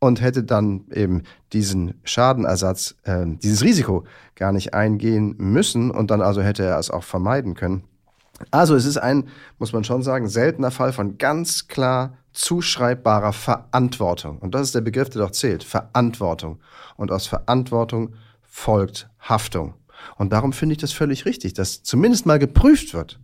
und 0.00 0.20
hätte 0.20 0.42
dann 0.42 0.84
eben 0.92 1.22
diesen 1.52 2.00
Schadenersatz, 2.04 2.96
äh, 3.04 3.24
dieses 3.26 3.62
Risiko 3.62 4.04
gar 4.34 4.52
nicht 4.52 4.74
eingehen 4.74 5.36
müssen 5.38 5.90
und 5.90 6.10
dann 6.10 6.20
also 6.20 6.42
hätte 6.42 6.64
er 6.64 6.78
es 6.78 6.90
auch 6.90 7.04
vermeiden 7.04 7.54
können. 7.54 7.84
Also 8.50 8.74
es 8.74 8.84
ist 8.84 8.98
ein, 8.98 9.28
muss 9.58 9.72
man 9.72 9.84
schon 9.84 10.02
sagen, 10.02 10.28
seltener 10.28 10.70
Fall 10.70 10.92
von 10.92 11.16
ganz 11.16 11.68
klar 11.68 12.18
zuschreibbarer 12.32 13.32
Verantwortung. 13.32 14.38
Und 14.38 14.54
das 14.54 14.62
ist 14.62 14.74
der 14.74 14.82
Begriff, 14.82 15.08
der 15.08 15.22
doch 15.22 15.30
zählt. 15.30 15.64
Verantwortung. 15.64 16.60
Und 16.96 17.10
aus 17.10 17.26
Verantwortung 17.26 18.14
folgt 18.42 19.08
Haftung. 19.20 19.74
Und 20.16 20.34
darum 20.34 20.52
finde 20.52 20.74
ich 20.74 20.78
das 20.78 20.92
völlig 20.92 21.24
richtig, 21.24 21.54
dass 21.54 21.82
zumindest 21.82 22.26
mal 22.26 22.38
geprüft 22.38 22.92
wird, 22.92 23.18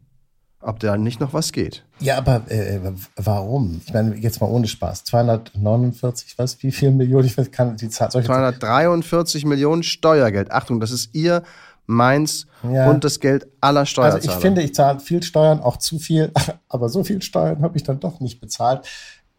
ob 0.63 0.81
da 0.81 0.97
nicht 0.97 1.21
noch 1.21 1.33
was 1.33 1.53
geht. 1.53 1.85
Ja, 1.99 2.19
aber 2.19 2.51
äh, 2.51 2.81
warum? 3.17 3.81
Ich 3.85 3.93
meine, 3.93 4.17
jetzt 4.17 4.41
mal 4.41 4.49
ohne 4.49 4.67
Spaß. 4.67 5.05
249, 5.05 6.39
was? 6.39 6.63
Wie 6.63 6.73
viel 6.73 6.91
Millionen? 6.91 7.27
Ich 7.27 7.53
kann 7.53 7.77
die 7.77 7.89
Zahl. 7.89 8.11
243 8.11 9.45
Millionen 9.45 9.83
Steuergeld. 9.83 10.51
Achtung, 10.51 10.81
das 10.81 10.91
ist 10.91 11.15
ihr, 11.15 11.43
meins 11.87 12.47
ja. 12.63 12.91
und 12.91 13.05
das 13.05 13.21
Geld 13.21 13.47
aller 13.61 13.87
Steuerzahler. 13.87 14.23
Also 14.23 14.31
ich 14.31 14.37
finde, 14.37 14.63
ich 14.63 14.75
zahle 14.75 15.01
viel 15.01 15.23
Steuern, 15.23 15.61
auch 15.61 15.77
zu 15.77 15.99
viel, 15.99 16.33
aber 16.69 16.89
so 16.89 17.05
viel 17.05 17.21
Steuern 17.23 17.63
habe 17.63 17.77
ich 17.77 17.83
dann 17.83 18.01
doch 18.01 18.21
nicht 18.21 18.41
bezahlt. 18.41 18.87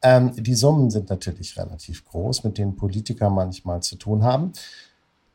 Ähm, 0.01 0.33
die 0.35 0.55
Summen 0.55 0.91
sind 0.91 1.09
natürlich 1.09 1.57
relativ 1.57 2.03
groß, 2.05 2.43
mit 2.43 2.57
denen 2.57 2.75
Politiker 2.75 3.29
manchmal 3.29 3.81
zu 3.81 3.95
tun 3.95 4.23
haben 4.23 4.51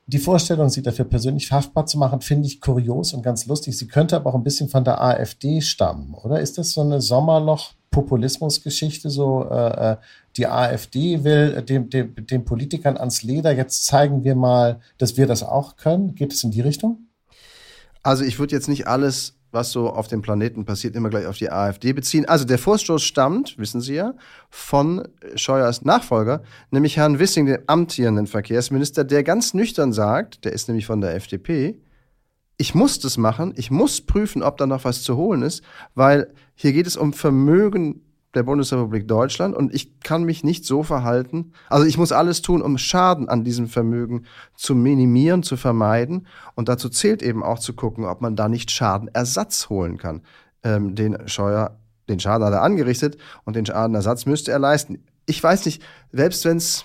die 0.09 0.19
Vorstellung, 0.19 0.69
sie 0.71 0.83
dafür 0.83 1.05
persönlich 1.05 1.53
haftbar 1.53 1.85
zu 1.85 1.99
machen, 1.99 2.23
finde 2.23 2.49
ich 2.49 2.63
kurios 2.63 3.13
und 3.13 3.23
ganz 3.23 3.45
lustig. 3.47 3.77
Sie 3.77 3.89
könnte 3.89 4.17
aber 4.17 4.31
auch 4.31 4.35
ein 4.35 4.43
bisschen 4.43 4.71
von 4.71 4.83
der 4.83 5.03
AfD 5.03 5.61
stammen, 5.61 6.15
oder? 6.15 6.41
Ist 6.41 6.57
das 6.57 6.71
so 6.71 6.81
eine 6.81 7.03
Sommerloch-Populismus-Geschichte? 7.03 9.11
So, 9.11 9.47
äh, 9.51 9.93
äh 9.93 9.97
die 10.39 10.47
AfD 10.47 11.25
will 11.25 11.63
dem, 11.63 11.91
dem, 11.91 12.15
den 12.15 12.45
Politikern 12.45 12.97
ans 12.97 13.23
Leder. 13.23 13.53
Jetzt 13.53 13.85
zeigen 13.85 14.25
wir 14.25 14.35
mal, 14.35 14.81
dass 14.97 15.17
wir 15.17 15.27
das 15.27 15.43
auch 15.43 15.77
können. 15.77 16.15
Geht 16.15 16.33
es 16.33 16.45
in 16.45 16.53
die 16.53 16.61
Richtung? 16.61 17.09
Also 18.03 18.25
ich 18.25 18.39
würde 18.39 18.55
jetzt 18.55 18.69
nicht 18.69 18.87
alles 18.87 19.35
was 19.51 19.73
so 19.73 19.91
auf 19.91 20.09
dem 20.09 20.23
Planeten 20.23 20.65
passiert, 20.65 20.95
immer 20.95 21.09
gleich 21.09 21.27
auf 21.27 21.39
die 21.39 21.51
AfD 21.51 21.93
beziehen. 21.93 22.27
Also 22.27 22.45
der 22.45 22.59
Vorstoß 22.59 23.03
stammt, 23.03 23.59
wissen 23.59 23.81
Sie 23.81 23.95
ja, 23.95 24.15
von 24.51 25.09
Scheuers 25.35 25.83
Nachfolger, 25.85 26.43
nämlich 26.71 26.97
Herrn 26.97 27.19
Wissing, 27.19 27.47
dem 27.47 27.63
amtierenden 27.67 28.27
Verkehrsminister, 28.27 29.05
der 29.05 29.23
ganz 29.23 29.55
nüchtern 29.55 29.93
sagt, 29.93 30.45
der 30.45 30.53
ist 30.53 30.69
nämlich 30.69 30.87
von 30.87 31.01
der 31.01 31.15
FDP, 31.15 31.81
ich 32.59 32.75
muss 32.75 32.99
das 32.99 33.17
machen, 33.17 33.55
ich 33.57 33.71
muss 33.71 34.01
prüfen, 34.01 34.43
ob 34.43 34.57
da 34.57 34.67
noch 34.67 34.85
was 34.85 35.03
zu 35.03 35.17
holen 35.17 35.43
ist, 35.43 35.63
weil 35.95 36.33
hier 36.55 36.73
geht 36.73 36.89
es 36.89 36.97
um 36.97 37.13
Vermögen 37.13 38.03
der 38.35 38.43
Bundesrepublik 38.43 39.09
Deutschland 39.09 39.57
und 39.57 39.75
ich 39.75 40.01
kann 40.01 40.25
mich 40.25 40.45
nicht 40.45 40.65
so 40.65 40.83
verhalten. 40.83 41.53
Also 41.69 41.87
ich 41.87 41.97
muss 41.97 42.13
alles 42.13 42.43
tun, 42.43 42.61
um 42.61 42.77
Schaden 42.77 43.29
an 43.29 43.43
diesem 43.43 43.69
Vermögen 43.69 44.27
zu 44.55 44.75
minimieren, 44.75 45.43
zu 45.43 45.57
vermeiden. 45.57 46.27
Und 46.55 46.69
dazu 46.69 46.89
zählt 46.89 47.23
eben 47.23 47.43
auch 47.43 47.59
zu 47.59 47.73
gucken, 47.73 48.05
ob 48.05 48.21
man 48.21 48.37
da 48.37 48.49
nicht 48.49 48.71
Schadenersatz 48.71 49.71
holen 49.71 49.97
kann. 49.97 50.23
Ähm, 50.63 50.95
den 50.95 51.27
Scheuer, 51.27 51.79
den 52.09 52.21
Schaden 52.21 52.45
hat 52.45 52.53
er 52.53 52.63
angerichtet 52.63 53.17
und 53.45 53.57
den 53.57 53.65
Schadenersatz 53.65 54.27
müsste 54.27 54.53
er 54.53 54.59
leisten. 54.59 55.05
Ich 55.25 55.43
weiß 55.43 55.65
nicht, 55.65 55.83
selbst 56.13 56.45
wenn 56.45 56.59
es 56.59 56.85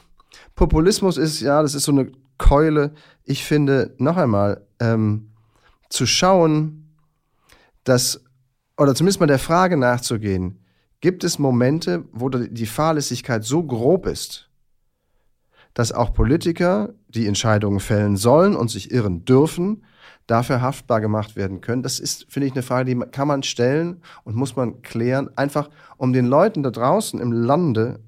Populismus 0.56 1.18
ist, 1.18 1.42
ja, 1.42 1.62
das 1.62 1.76
ist 1.76 1.84
so 1.84 1.92
eine 1.92 2.12
Keule. 2.38 2.94
Ich 3.24 3.44
finde, 3.44 3.96
noch 3.98 4.18
einmal, 4.18 4.66
ähm, 4.80 5.32
zu 5.90 6.06
schauen, 6.06 6.96
dass, 7.84 8.24
oder 8.78 8.96
zumindest 8.96 9.20
mal 9.20 9.28
der 9.28 9.40
Frage 9.40 9.78
nachzugehen, 9.78 10.63
Gibt 11.04 11.26
es 11.26 11.38
Momente, 11.38 12.06
wo 12.14 12.30
die 12.30 12.66
Fahrlässigkeit 12.66 13.44
so 13.44 13.62
grob 13.62 14.06
ist, 14.06 14.50
dass 15.74 15.92
auch 15.92 16.14
Politiker, 16.14 16.94
die 17.10 17.28
Entscheidungen 17.28 17.82
fällen 17.82 18.16
sollen 18.16 18.56
und 18.56 18.72
sich 18.72 18.90
irren 18.90 19.26
dürfen, 19.26 19.84
dafür 20.28 20.62
haftbar 20.62 21.02
gemacht 21.02 21.36
werden 21.36 21.60
können? 21.60 21.84
Das 21.84 22.00
ist, 22.00 22.26
finde 22.30 22.48
ich, 22.48 22.54
eine 22.54 22.64
Frage, 22.64 22.96
die 22.96 23.06
kann 23.12 23.28
man 23.28 23.44
stellen 23.44 24.02
und 24.24 24.38
muss 24.38 24.56
man 24.56 24.82
klären, 24.82 25.30
einfach 25.36 25.70
um 25.98 26.14
den 26.14 26.26
Leuten 26.26 26.64
da 26.64 26.72
draußen 26.72 27.20
im 27.20 27.34
Lande 27.34 28.00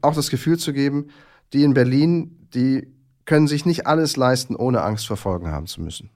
auch 0.00 0.14
das 0.14 0.30
Gefühl 0.30 0.58
zu 0.58 0.72
geben, 0.72 1.08
die 1.52 1.64
in 1.64 1.74
Berlin, 1.74 2.48
die 2.54 2.88
können 3.26 3.46
sich 3.46 3.66
nicht 3.66 3.86
alles 3.86 4.16
leisten, 4.16 4.56
ohne 4.56 4.80
Angst 4.80 5.06
vor 5.06 5.18
Folgen 5.18 5.48
haben 5.48 5.66
zu 5.66 5.82
müssen. 5.82 6.08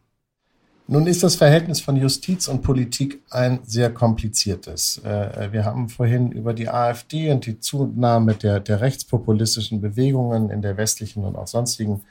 Nun 0.89 1.09
ist 1.09 1.25
das 1.25 1.35
Verhältnis 1.35 1.81
von 1.81 1.97
Justiz 1.97 2.47
und 2.47 2.63
Politik 2.63 3.21
ein 3.31 3.59
sehr 3.65 3.93
kompliziertes. 3.93 4.99
Äh, 4.99 5.49
wir 5.51 5.65
haben 5.65 5.89
vorhin 5.89 6.31
über 6.31 6.55
die 6.55 6.69
AfD 6.69 7.33
und 7.33 7.45
die 7.45 7.59
Zunahme 7.59 8.35
der, 8.35 8.61
der 8.61 8.81
rechtspopulistischen 8.81 9.81
Bewegungen 9.81 10.49
in 10.49 10.63
der 10.63 10.77
westlichen 10.77 11.25
und 11.25 11.35
auch 11.35 11.49
sonstigen 11.49 12.03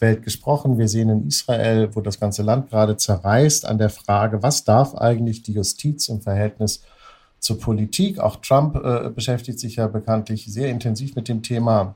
Welt 0.00 0.24
gesprochen. 0.24 0.78
Wir 0.78 0.88
sehen 0.88 1.10
in 1.10 1.28
Israel, 1.28 1.90
wo 1.94 2.00
das 2.00 2.18
ganze 2.18 2.42
Land 2.42 2.70
gerade 2.70 2.96
zerreißt, 2.96 3.66
an 3.66 3.78
der 3.78 3.90
Frage, 3.90 4.42
was 4.42 4.64
darf 4.64 4.96
eigentlich 4.96 5.42
die 5.42 5.52
Justiz 5.52 6.08
im 6.08 6.20
Verhältnis 6.20 6.82
zur 7.38 7.60
Politik? 7.60 8.18
Auch 8.18 8.36
Trump 8.36 8.74
äh, 8.74 9.10
beschäftigt 9.10 9.60
sich 9.60 9.76
ja 9.76 9.86
bekanntlich 9.86 10.46
sehr 10.46 10.70
intensiv 10.70 11.14
mit 11.14 11.28
dem 11.28 11.44
Thema 11.44 11.94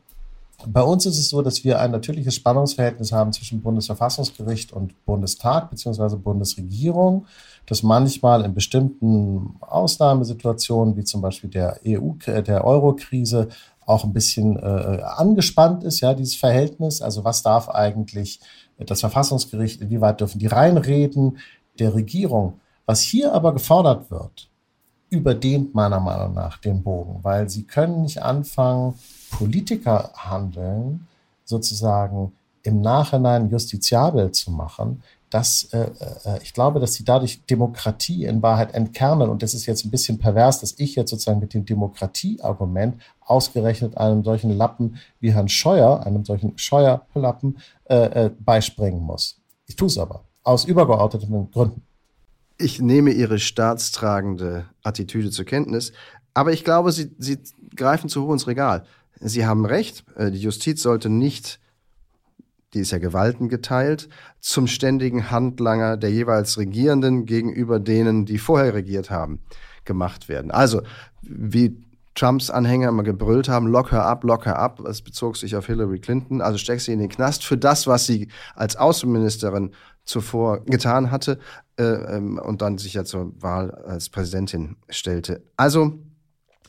bei 0.67 0.83
uns 0.83 1.07
ist 1.07 1.19
es 1.19 1.29
so, 1.29 1.41
dass 1.41 1.63
wir 1.63 1.79
ein 1.81 1.93
natürliches 1.93 2.35
Spannungsverhältnis 2.35 3.13
haben 3.13 3.33
zwischen 3.33 3.63
Bundesverfassungsgericht 3.63 4.73
und 4.73 5.05
Bundestag 5.05 5.71
bzw. 5.71 6.17
Bundesregierung, 6.17 7.27
das 7.67 7.83
manchmal 7.83 8.45
in 8.45 8.55
bestimmten 8.55 9.57
Ausnahmesituationen, 9.61 10.97
wie 10.97 11.05
zum 11.05 11.21
Beispiel 11.21 11.51
der 11.51 11.79
EU, 11.87 12.13
der 12.27 12.65
Euro-Krise, 12.65 13.49
auch 13.87 14.05
ein 14.05 14.13
bisschen 14.13 14.57
äh, 14.57 15.03
angespannt 15.03 15.83
ist, 15.83 16.01
ja, 16.01 16.13
dieses 16.13 16.35
Verhältnis. 16.35 17.01
Also 17.01 17.25
was 17.25 17.43
darf 17.43 17.71
eigentlich 17.71 18.41
das 18.79 19.01
Verfassungsgericht, 19.01 19.81
inwieweit 19.81 20.21
dürfen 20.21 20.39
die 20.39 20.47
reinreden 20.47 21.39
der 21.79 21.95
Regierung? 21.95 22.61
Was 22.85 23.01
hier 23.01 23.33
aber 23.33 23.55
gefordert 23.55 24.11
wird, 24.11 24.51
überdehnt 25.09 25.75
meiner 25.75 26.01
Meinung 26.01 26.35
nach 26.35 26.59
den 26.59 26.83
Bogen, 26.83 27.21
weil 27.23 27.49
sie 27.49 27.65
können 27.65 28.03
nicht 28.03 28.23
anfangen, 28.23 28.95
Politiker 29.31 30.11
handeln, 30.15 31.07
sozusagen 31.45 32.33
im 32.63 32.81
Nachhinein 32.81 33.51
justiziabel 33.51 34.33
zu 34.33 34.51
machen, 34.51 35.03
dass 35.31 35.65
äh, 35.73 35.91
äh, 36.25 36.43
ich 36.43 36.55
glaube, 36.55 36.81
dass 36.81 36.95
sie 36.95 37.05
dadurch 37.05 37.45
Demokratie 37.47 38.25
in 38.25 38.43
Wahrheit 38.43 38.75
entkernen. 38.75 39.29
Und 39.29 39.43
das 39.43 39.55
ist 39.55 39.67
jetzt 39.67 39.85
ein 39.85 39.91
bisschen 39.91 40.19
pervers, 40.19 40.61
dass 40.61 40.75
ich 40.79 40.95
jetzt 40.95 41.11
sozusagen 41.11 41.41
mit 41.41 41.55
dem 41.55 41.65
Demokratieargument 41.65 43.01
ausgerechnet 43.21 43.97
einem 43.97 44.25
solchen 44.25 44.57
Lappen 44.57 44.97
wie 45.21 45.33
Herrn 45.33 45.49
Scheuer, 45.49 46.05
einem 46.07 46.25
solchen 46.25 46.57
Scheuerlappen, 46.57 47.59
äh, 47.85 48.27
äh, 48.27 48.31
beispringen 48.39 49.03
muss. 49.03 49.39
Ich 49.67 49.77
tue 49.77 49.89
es 49.89 49.99
aber 49.99 50.25
aus 50.45 50.65
übergeordneten 50.65 51.51
Gründen. 51.51 51.83
Ich 52.57 52.81
nehme 52.81 53.11
Ihre 53.11 53.39
staatstragende 53.39 54.67
Attitüde 54.83 55.31
zur 55.31 55.45
Kenntnis, 55.45 55.93
aber 56.35 56.53
ich 56.53 56.65
glaube, 56.65 56.91
Sie, 56.91 57.15
Sie 57.19 57.39
greifen 57.77 58.09
zu 58.09 58.27
hoch 58.27 58.33
ins 58.33 58.47
Regal. 58.47 58.85
Sie 59.21 59.47
haben 59.47 59.65
recht, 59.65 60.05
äh, 60.17 60.31
die 60.31 60.41
Justiz 60.41 60.83
sollte 60.83 61.09
nicht, 61.09 61.61
die 62.75 62.81
ist 62.81 62.93
ja 62.93 62.99
Gewalten 62.99 63.49
geteilt, 63.49 64.09
zum 64.41 64.67
ständigen 64.67 65.31
Handlanger 65.31 65.97
der 65.97 66.11
jeweils 66.11 66.59
Regierenden 66.59 67.25
gegenüber 67.25 67.81
denen, 67.81 68.27
die 68.27 68.39
vorher 68.39 68.75
regiert 68.75 69.11
haben, 69.11 69.41
gemacht 69.85 70.29
werden. 70.29 70.51
Also, 70.51 70.83
wie 71.23 71.83
Trumps 72.19 72.51
Anhänger 72.51 72.89
immer 72.89 73.05
gebrüllt 73.05 73.49
haben, 73.49 73.69
lock 73.69 73.93
her 73.93 74.05
ab, 74.05 74.25
lock 74.25 74.45
her 74.45 74.59
ab. 74.59 74.81
Es 74.81 75.03
bezog 75.03 75.37
sich 75.37 75.55
auf 75.55 75.67
Hillary 75.67 76.01
Clinton. 76.01 76.41
Also 76.41 76.59
steck 76.59 76.81
sie 76.81 76.93
in 76.93 76.99
den 76.99 77.09
Knast 77.09 77.45
für 77.45 77.57
das, 77.57 77.87
was 77.87 78.07
sie 78.07 78.29
als 78.57 78.75
Außenministerin 78.75 79.71
zuvor 80.05 80.65
getan 80.65 81.13
hatte 81.13 81.39
äh, 81.79 81.85
ähm, 81.85 82.41
und 82.43 82.61
dann 82.61 82.77
sich 82.79 82.95
ja 82.95 83.05
zur 83.05 83.41
Wahl 83.41 83.71
als 83.71 84.09
Präsidentin 84.09 84.77
stellte. 84.89 85.45
Also 85.57 86.01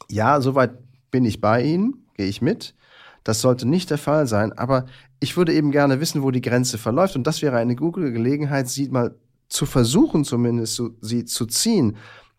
ja, 0.08 0.40
soweit 0.40 0.78
bin 1.10 1.26
ich 1.26 1.42
bei 1.42 1.64
Ihnen 1.64 2.06
gehe 2.20 2.28
ich 2.28 2.42
mit. 2.42 2.76
Das 3.24 3.40
sollte 3.40 3.66
nicht 3.66 3.90
der 3.90 3.98
Fall 3.98 4.28
sein, 4.28 4.52
aber 4.52 4.86
ich 5.22 5.38
würde 5.38 5.54
eben 5.54 5.72
gerne 5.72 6.02
wissen, 6.02 6.22
wo 6.22 6.32
die 6.32 6.42
Grenze 6.42 6.78
verläuft. 6.78 7.16
Und 7.16 7.26
das 7.26 7.42
wäre 7.42 7.56
eine 7.56 7.78
gute 7.78 8.12
Gelegenheit, 8.12 8.68
sie 8.68 8.90
mal 8.90 9.16
zu 9.48 9.66
versuchen, 9.66 10.26
zumindest 10.26 10.76
zu, 10.76 10.98
sie 11.00 11.24
zu 11.24 11.46
ziehen. 11.46 11.96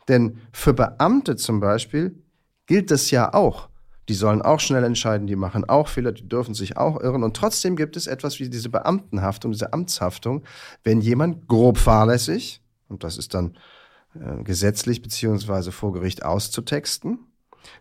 Denn 0.07 0.39
für 0.53 0.75
Beamte 0.75 1.37
zum 1.37 1.61
Beispiel 1.61 2.23
gilt 2.67 2.91
das 2.91 3.11
ja 3.11 3.33
auch. 3.33 3.71
Die 4.11 4.15
sollen 4.15 4.43
auch 4.43 4.61
schnell 4.61 4.85
entscheiden, 4.85 5.27
die 5.27 5.37
machen 5.37 5.67
auch 5.67 5.89
Fehler, 5.89 6.13
die 6.13 6.29
dürfen 6.29 6.53
sich 6.53 6.77
auch 6.77 7.01
irren. 7.01 7.23
Und 7.23 7.35
trotzdem 7.35 7.75
gibt 7.75 7.97
es 7.97 8.07
etwas 8.07 8.39
wie 8.39 8.51
diese 8.51 8.69
Beamtenhaftung, 8.69 9.53
diese 9.53 9.73
Amtshaftung, 9.73 10.43
wenn 10.85 11.01
jemand 11.01 11.49
grob 11.49 11.79
fahrlässig, 11.79 12.61
und 12.89 13.03
das 13.03 13.17
ist 13.17 13.33
dann 13.33 13.57
äh, 14.15 14.43
gesetzlich 14.43 15.01
beziehungsweise 15.01 15.73
vor 15.73 15.93
Gericht 15.93 16.23
auszutexten, 16.23 17.30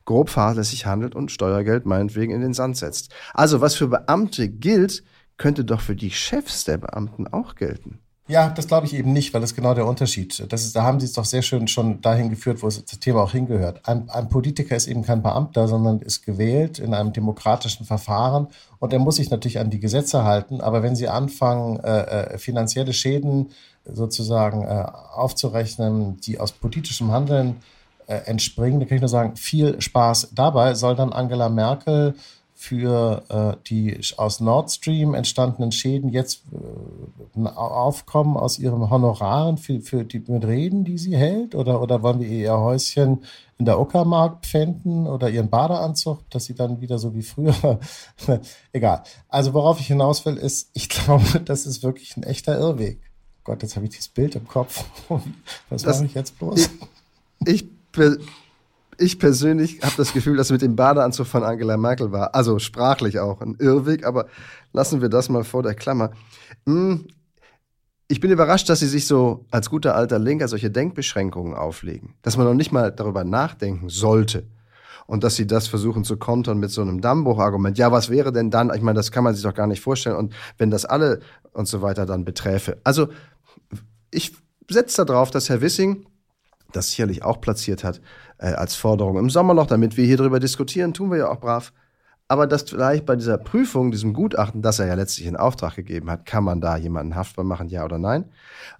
grob 0.06 0.30
fahrlässig 0.30 0.86
handelt 0.86 1.16
und 1.16 1.32
Steuergeld 1.32 1.86
meinetwegen 1.86 2.34
in 2.34 2.42
den 2.42 2.54
Sand 2.54 2.78
setzt. 2.78 3.12
Also 3.34 3.62
was 3.62 3.76
für 3.76 3.88
Beamte 3.88 4.50
gilt, 4.50 5.04
könnte 5.38 5.64
doch 5.66 5.82
für 5.82 5.96
die 5.96 6.12
Chefs 6.12 6.66
der 6.66 6.78
Beamten 6.78 7.28
auch 7.28 7.56
gelten. 7.56 8.00
Ja, 8.30 8.48
das 8.52 8.68
glaube 8.68 8.86
ich 8.86 8.94
eben 8.94 9.12
nicht, 9.12 9.34
weil 9.34 9.42
das 9.42 9.52
ist 9.52 9.56
genau 9.56 9.74
der 9.74 9.88
Unterschied. 9.88 10.46
Das 10.50 10.64
ist, 10.64 10.76
da 10.76 10.84
haben 10.84 11.00
Sie 11.00 11.08
es 11.08 11.14
doch 11.14 11.26
sehr 11.26 11.42
schön 11.42 11.68
schon 11.68 12.00
dahin 12.02 12.30
geführt, 12.30 12.62
wo 12.62 12.68
das 12.68 12.86
Thema 12.86 13.24
auch 13.24 13.32
hingehört. 13.32 13.88
Ein, 13.88 14.08
ein 14.12 14.30
Politiker 14.30 14.76
ist 14.76 14.88
eben 14.88 15.02
kein 15.02 15.24
Beamter, 15.24 15.68
sondern 15.68 16.00
ist 16.00 16.24
gewählt 16.24 16.78
in 16.78 16.94
einem 16.94 17.12
demokratischen 17.12 17.88
Verfahren 17.88 18.48
und 18.78 18.94
er 18.94 19.00
muss 19.00 19.16
sich 19.16 19.32
natürlich 19.32 19.58
an 19.58 19.72
die 19.72 19.80
Gesetze 19.80 20.26
halten. 20.26 20.62
Aber 20.62 20.84
wenn 20.84 20.96
Sie 20.96 21.08
anfangen, 21.08 21.80
äh, 21.80 22.02
äh 22.02 22.38
finanzielle 22.38 22.94
Schäden 22.94 23.50
sozusagen 23.84 24.62
äh, 24.62 24.86
aufzurechnen, 25.12 26.18
die 26.18 26.40
aus 26.40 26.52
politischem 26.52 27.12
Handeln 27.12 27.56
äh, 27.56 27.79
entspringen. 28.16 28.80
Da 28.80 28.86
kann 28.86 28.96
ich 28.96 29.02
nur 29.02 29.10
sagen, 29.10 29.36
viel 29.36 29.82
Spaß 29.82 30.30
dabei. 30.34 30.74
Soll 30.74 30.96
dann 30.96 31.14
Angela 31.14 31.50
Merkel 31.50 32.16
für 32.62 33.24
äh, 33.30 33.64
die 33.70 33.98
aus 34.18 34.42
Nord 34.42 34.70
Stream 34.70 35.14
entstandenen 35.14 35.72
Schäden 35.72 36.10
jetzt 36.10 36.44
äh, 36.52 37.48
aufkommen 37.48 38.36
aus 38.36 38.60
ihren 38.60 38.90
Honoraren 38.90 39.58
für, 39.58 39.80
für 39.80 40.04
die 40.04 40.20
mit 40.28 40.44
Reden, 40.44 40.84
die 40.84 40.98
sie 40.98 41.16
hält? 41.16 41.56
Oder, 41.56 41.82
oder 41.82 42.04
wollen 42.04 42.20
wir 42.20 42.28
ihr 42.28 42.58
Häuschen 42.58 43.24
in 43.58 43.64
der 43.64 43.80
Uckermark 43.80 44.46
pfänden 44.46 45.08
oder 45.08 45.30
ihren 45.30 45.50
Badeanzug, 45.50 46.30
dass 46.32 46.46
sie 46.46 46.54
dann 46.54 46.82
wieder 46.82 47.00
so 47.00 47.16
wie 47.16 47.22
früher. 47.22 47.80
Egal. 48.74 49.04
Also 49.30 49.54
worauf 49.54 49.80
ich 49.80 49.88
hinaus 49.88 50.26
will, 50.26 50.36
ist, 50.36 50.70
ich 50.74 50.90
glaube, 50.90 51.40
das 51.46 51.66
ist 51.66 51.82
wirklich 51.82 52.18
ein 52.18 52.24
echter 52.24 52.60
Irrweg. 52.60 53.00
Gott, 53.46 53.62
jetzt 53.64 53.78
habe 53.78 53.86
ich 53.86 53.92
dieses 53.92 54.10
Bild 54.10 54.36
im 54.36 54.46
Kopf. 54.46 54.84
Was 55.70 55.86
mache 55.86 56.06
ich 56.06 56.14
jetzt 56.14 56.38
bloß? 56.38 56.70
Ich, 57.46 57.64
ich 57.64 57.79
ich 58.98 59.20
persönlich 59.20 59.82
habe 59.82 59.94
das 59.98 60.14
Gefühl, 60.14 60.38
dass 60.38 60.52
mit 60.52 60.62
dem 60.62 60.76
Badeanzug 60.76 61.28
von 61.28 61.44
Angela 61.44 61.78
Merkel 61.78 62.12
war, 62.12 62.36
also 62.36 62.60
sprachlich 62.60 63.20
auch 63.20 63.42
ein 63.42 63.56
Irrweg, 63.60 64.06
aber 64.06 64.28
lassen 64.74 65.02
wir 65.02 65.10
das 65.10 65.30
mal 65.30 65.44
vor 65.44 65.64
der 65.64 65.74
Klammer. 65.74 66.12
Hm, 66.66 67.08
ich 68.08 68.20
bin 68.20 68.32
überrascht, 68.32 68.68
dass 68.70 68.80
sie 68.80 68.88
sich 68.88 69.06
so 69.06 69.46
als 69.52 69.70
guter 69.70 69.96
alter 69.96 70.20
Linker 70.20 70.48
solche 70.48 70.72
Denkbeschränkungen 70.72 71.54
auflegen, 71.54 72.16
dass 72.24 72.38
man 72.38 72.46
noch 72.48 72.56
nicht 72.56 72.72
mal 72.72 72.92
darüber 72.92 73.24
nachdenken 73.24 73.88
sollte 73.90 74.48
und 75.06 75.24
dass 75.24 75.36
sie 75.36 75.48
das 75.48 75.68
versuchen 75.68 76.04
zu 76.04 76.18
kontern 76.18 76.60
mit 76.60 76.72
so 76.72 76.82
einem 76.82 77.02
Dammbruchargument. 77.02 77.78
Ja, 77.78 77.92
was 77.92 78.10
wäre 78.10 78.32
denn 78.32 78.52
dann? 78.52 78.72
Ich 78.76 78.82
meine, 78.82 78.98
das 78.98 79.12
kann 79.12 79.24
man 79.24 79.34
sich 79.34 79.44
doch 79.44 79.54
gar 79.54 79.68
nicht 79.68 79.82
vorstellen 79.82 80.16
und 80.16 80.34
wenn 80.58 80.72
das 80.72 80.86
alle 80.86 81.20
und 81.52 81.68
so 81.68 81.82
weiter 81.82 82.06
dann 82.06 82.26
beträfe. 82.26 82.80
Also 82.84 83.10
ich 84.12 84.36
setze 84.70 85.06
darauf, 85.06 85.32
dass 85.32 85.50
Herr 85.50 85.62
Wissing 85.62 86.06
das 86.72 86.90
sicherlich 86.90 87.24
auch 87.24 87.42
platziert 87.42 87.84
hat 87.84 88.02
äh, 88.38 88.48
als 88.48 88.76
Forderung 88.76 89.18
im 89.18 89.30
Sommerloch, 89.30 89.68
damit 89.68 89.98
wir 89.98 90.06
hier 90.06 90.18
drüber 90.18 90.40
diskutieren, 90.40 90.94
tun 90.94 91.12
wir 91.12 91.18
ja 91.18 91.30
auch 91.30 91.40
brav. 91.40 91.74
Aber 92.28 92.46
dass 92.46 92.64
vielleicht 92.64 93.08
bei 93.08 93.16
dieser 93.16 93.40
Prüfung, 93.40 93.90
diesem 93.90 94.14
Gutachten, 94.14 94.62
das 94.62 94.78
er 94.78 94.86
ja 94.86 94.94
letztlich 94.94 95.26
in 95.26 95.36
Auftrag 95.36 95.76
gegeben 95.76 96.12
hat, 96.12 96.28
kann 96.28 96.44
man 96.44 96.62
da 96.62 96.78
jemanden 96.78 97.16
haftbar 97.16 97.44
machen, 97.44 97.70
ja 97.70 97.84
oder 97.84 97.98
nein, 97.98 98.26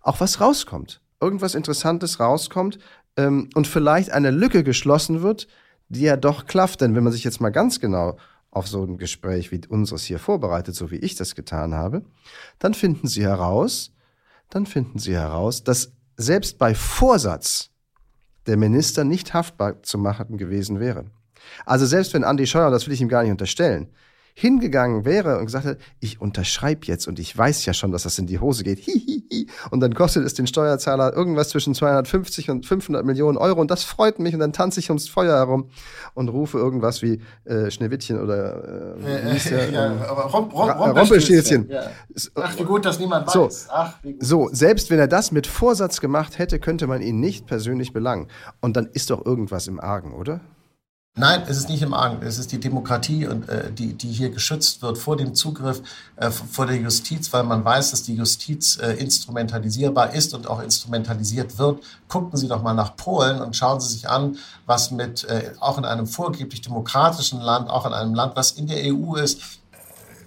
auch 0.02 0.20
was 0.20 0.40
rauskommt. 0.40 1.02
Irgendwas 1.20 1.56
Interessantes 1.56 2.20
rauskommt 2.20 2.78
ähm, 3.18 3.50
und 3.56 3.66
vielleicht 3.66 4.12
eine 4.12 4.30
Lücke 4.30 4.64
geschlossen 4.64 5.24
wird, 5.24 5.48
die 5.90 6.02
ja 6.02 6.16
doch 6.16 6.46
klafft. 6.46 6.82
Denn 6.82 6.96
wenn 6.96 7.04
man 7.04 7.12
sich 7.12 7.24
jetzt 7.24 7.42
mal 7.42 7.50
ganz 7.50 7.80
genau 7.80 8.18
auf 8.52 8.68
so 8.68 8.84
ein 8.84 8.98
Gespräch 8.98 9.52
wie 9.52 9.62
unseres 9.68 10.04
hier 10.04 10.20
vorbereitet, 10.20 10.76
so 10.76 10.92
wie 10.92 10.98
ich 10.98 11.16
das 11.16 11.34
getan 11.34 11.74
habe, 11.74 12.04
dann 12.60 12.76
finden 12.76 13.08
Sie 13.08 13.24
heraus, 13.24 13.94
dann 14.50 14.68
finden 14.68 15.00
Sie 15.00 15.16
heraus, 15.16 15.64
dass 15.64 15.94
selbst 16.18 16.60
bei 16.60 16.76
Vorsatz 16.76 17.72
der 18.50 18.58
Minister 18.58 19.04
nicht 19.04 19.34
haftbar 19.34 19.84
zu 19.84 19.98
machen 19.98 20.38
gewesen 20.38 20.80
wäre. 20.80 21.06
Also 21.66 21.86
selbst 21.86 22.14
wenn 22.14 22.24
Andi 22.24 22.48
Scheuer, 22.48 22.72
das 22.72 22.88
will 22.88 22.94
ich 22.94 23.02
ihm 23.02 23.08
gar 23.08 23.22
nicht 23.24 23.32
unterstellen, 23.32 23.90
hingegangen 24.34 25.06
wäre 25.06 25.38
und 25.38 25.46
gesagt 25.46 25.66
hätte, 25.66 25.82
ich 26.00 26.22
unterschreibe 26.22 26.86
jetzt 26.86 27.08
und 27.08 27.20
ich 27.20 27.38
weiß 27.38 27.66
ja 27.66 27.74
schon, 27.74 27.92
dass 27.92 28.04
das 28.04 28.18
in 28.20 28.28
die 28.28 28.40
Hose 28.40 28.64
geht, 28.64 28.80
hihihi, 28.80 29.48
und 29.72 29.80
dann 29.80 29.94
kostet 29.94 30.26
es 30.26 30.34
den 30.34 30.48
Steuerzahler 30.48 31.14
irgendwas 31.14 31.50
zwischen 31.50 31.74
250 31.74 32.50
und 32.50 32.66
500 32.66 33.06
Millionen 33.06 33.38
Euro 33.38 33.60
und 33.62 33.72
das 33.72 33.84
freut 33.84 34.20
mich 34.20 34.34
und 34.34 34.40
dann 34.40 34.54
tanze 34.54 34.80
ich 34.80 34.90
ums 34.90 35.10
Feuer 35.10 35.36
herum 35.36 35.70
und 36.14 36.30
rufe 36.30 36.58
irgendwas 36.58 37.02
wie 37.02 37.22
äh, 37.46 37.70
Schneewittchen 37.70 38.20
oder 38.22 38.98
äh, 39.04 39.34
äh, 39.36 39.72
ja, 39.74 39.86
ähm, 39.88 40.02
Rom, 40.02 40.50
Rom, 40.52 40.70
Rumpelstilzchen. 40.70 41.70
Ja. 41.70 41.84
Ach, 42.36 42.58
wie 42.58 42.64
gut, 42.64 42.86
dass 42.86 43.00
niemand 43.00 43.30
so, 43.30 43.46
weiß. 43.46 43.68
Ach, 43.72 43.94
so, 44.20 44.50
selbst 44.52 44.90
wenn 44.90 45.00
er 45.00 45.08
das 45.08 45.32
mit 45.32 45.48
Vorsatz 45.48 46.02
gemacht 46.02 46.38
hätte, 46.40 46.60
könnte 46.60 46.88
man 46.88 47.02
ihn 47.02 47.20
nicht 47.20 47.46
persönlich 47.48 47.94
belangen. 47.94 48.28
Und 48.62 48.76
dann 48.76 48.88
ist 48.88 49.10
doch 49.10 49.26
irgendwas 49.26 49.68
im 49.68 49.80
Argen, 49.80 50.14
oder? 50.14 50.42
Nein, 51.16 51.44
es 51.48 51.58
ist 51.58 51.68
nicht 51.68 51.82
im 51.82 51.94
Argen. 51.94 52.26
Es 52.26 52.38
ist 52.38 52.52
die 52.52 52.60
Demokratie, 52.60 53.28
und, 53.28 53.50
äh, 53.50 53.72
die, 53.74 53.94
die 53.94 54.10
hier 54.10 54.30
geschützt 54.30 54.82
wird 54.82 54.98
vor 54.98 55.18
dem 55.18 55.36
Zugriff 55.36 55.82
äh, 56.16 56.30
vor 56.32 56.66
der 56.66 56.78
Justiz, 56.78 57.34
weil 57.34 57.44
man 57.44 57.66
weiß, 57.66 57.92
dass 57.92 58.04
die 58.04 58.16
Justiz 58.16 58.78
äh, 58.78 58.94
instrumentalisierbar 58.94 60.14
ist 60.14 60.34
und 60.34 60.48
auch 60.48 60.62
instrumentalisiert 60.62 61.58
wird. 61.58 61.84
Gucken 62.08 62.38
Sie 62.38 62.48
doch 62.48 62.64
mal 62.64 62.74
nach 62.74 62.96
Polen 62.96 63.42
und 63.42 63.56
schauen 63.56 63.82
Sie 63.82 63.90
sich 63.90 64.08
an, 64.08 64.38
was 64.66 64.92
mit, 64.92 65.26
äh, 65.26 65.52
auch 65.60 65.78
in 65.78 65.84
einem 65.84 66.08
vorgeblich 66.08 66.62
demokratischen 66.62 67.42
Land, 67.42 67.70
auch 67.70 67.86
in 67.86 67.94
einem 67.94 68.14
Land, 68.14 68.38
was 68.38 68.52
in 68.52 68.68
der 68.68 68.78
EU 68.86 69.16
ist, 69.16 69.42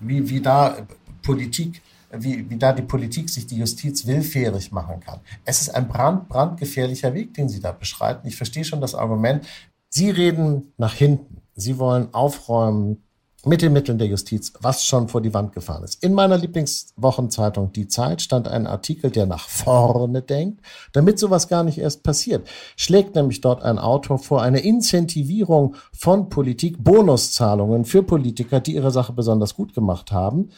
wie, 0.01 0.29
wie 0.29 0.41
da 0.41 0.77
Politik 1.23 1.81
wie, 2.15 2.49
wie 2.51 2.59
da 2.59 2.73
die 2.73 2.83
Politik 2.83 3.31
sich 3.31 3.47
die 3.47 3.57
Justiz 3.57 4.07
willfährig 4.07 4.71
machen 4.71 5.01
kann. 5.01 5.21
Es 5.45 5.63
ist 5.63 5.75
ein 5.75 5.89
brand, 5.89 6.29
brandgefährlicher 6.29 7.15
Weg, 7.15 7.33
den 7.35 7.49
Sie 7.49 7.61
da 7.61 7.73
beschreiten. 7.73 8.29
Ich 8.29 8.37
verstehe 8.37 8.65
schon 8.65 8.81
das 8.81 8.95
Argument, 8.95 9.47
Sie 9.95 10.09
reden 10.09 10.73
nach 10.79 10.95
hinten. 10.95 11.43
Sie 11.55 11.79
wollen 11.79 12.15
aufräumen 12.15 13.03
mit 13.45 13.61
den 13.61 13.75
Mitteln 13.75 13.99
der 13.99 14.07
Justiz, 14.07 14.55
was 14.63 14.87
schon 14.87 15.09
vor 15.09 15.21
die 15.21 15.35
Wand 15.35 15.53
gefahren 15.53 15.85
ist. 15.85 16.03
In 16.03 16.15
meiner 16.15 16.39
Lieblingswochenzeitung 16.39 17.73
Die 17.75 17.89
Zeit 17.89 18.23
stand 18.23 18.49
ein 18.49 18.67
Artikel, 18.67 19.11
der 19.11 19.27
nach 19.27 19.51
vorne 19.51 20.23
denkt, 20.23 20.65
damit 20.93 21.19
sowas 21.19 21.47
gar 21.47 21.63
nicht 21.63 21.77
erst 21.77 22.05
passiert. 22.05 22.49
Schlägt 22.75 23.17
nämlich 23.17 23.43
dort 23.43 23.63
ein 23.63 23.79
Autor 23.79 24.19
vor 24.19 24.41
eine 24.41 24.61
Incentivierung 24.61 25.77
von 25.93 26.31
Politik, 26.31 26.83
Bonuszahlungen 26.83 27.85
für 27.85 28.03
Politiker, 28.03 28.61
die 28.61 28.77
ihre 28.77 28.93
Sache 28.93 29.13
besonders 29.13 29.55
gut 29.55 29.75
gemacht 29.75 30.11
haben. 30.11 30.49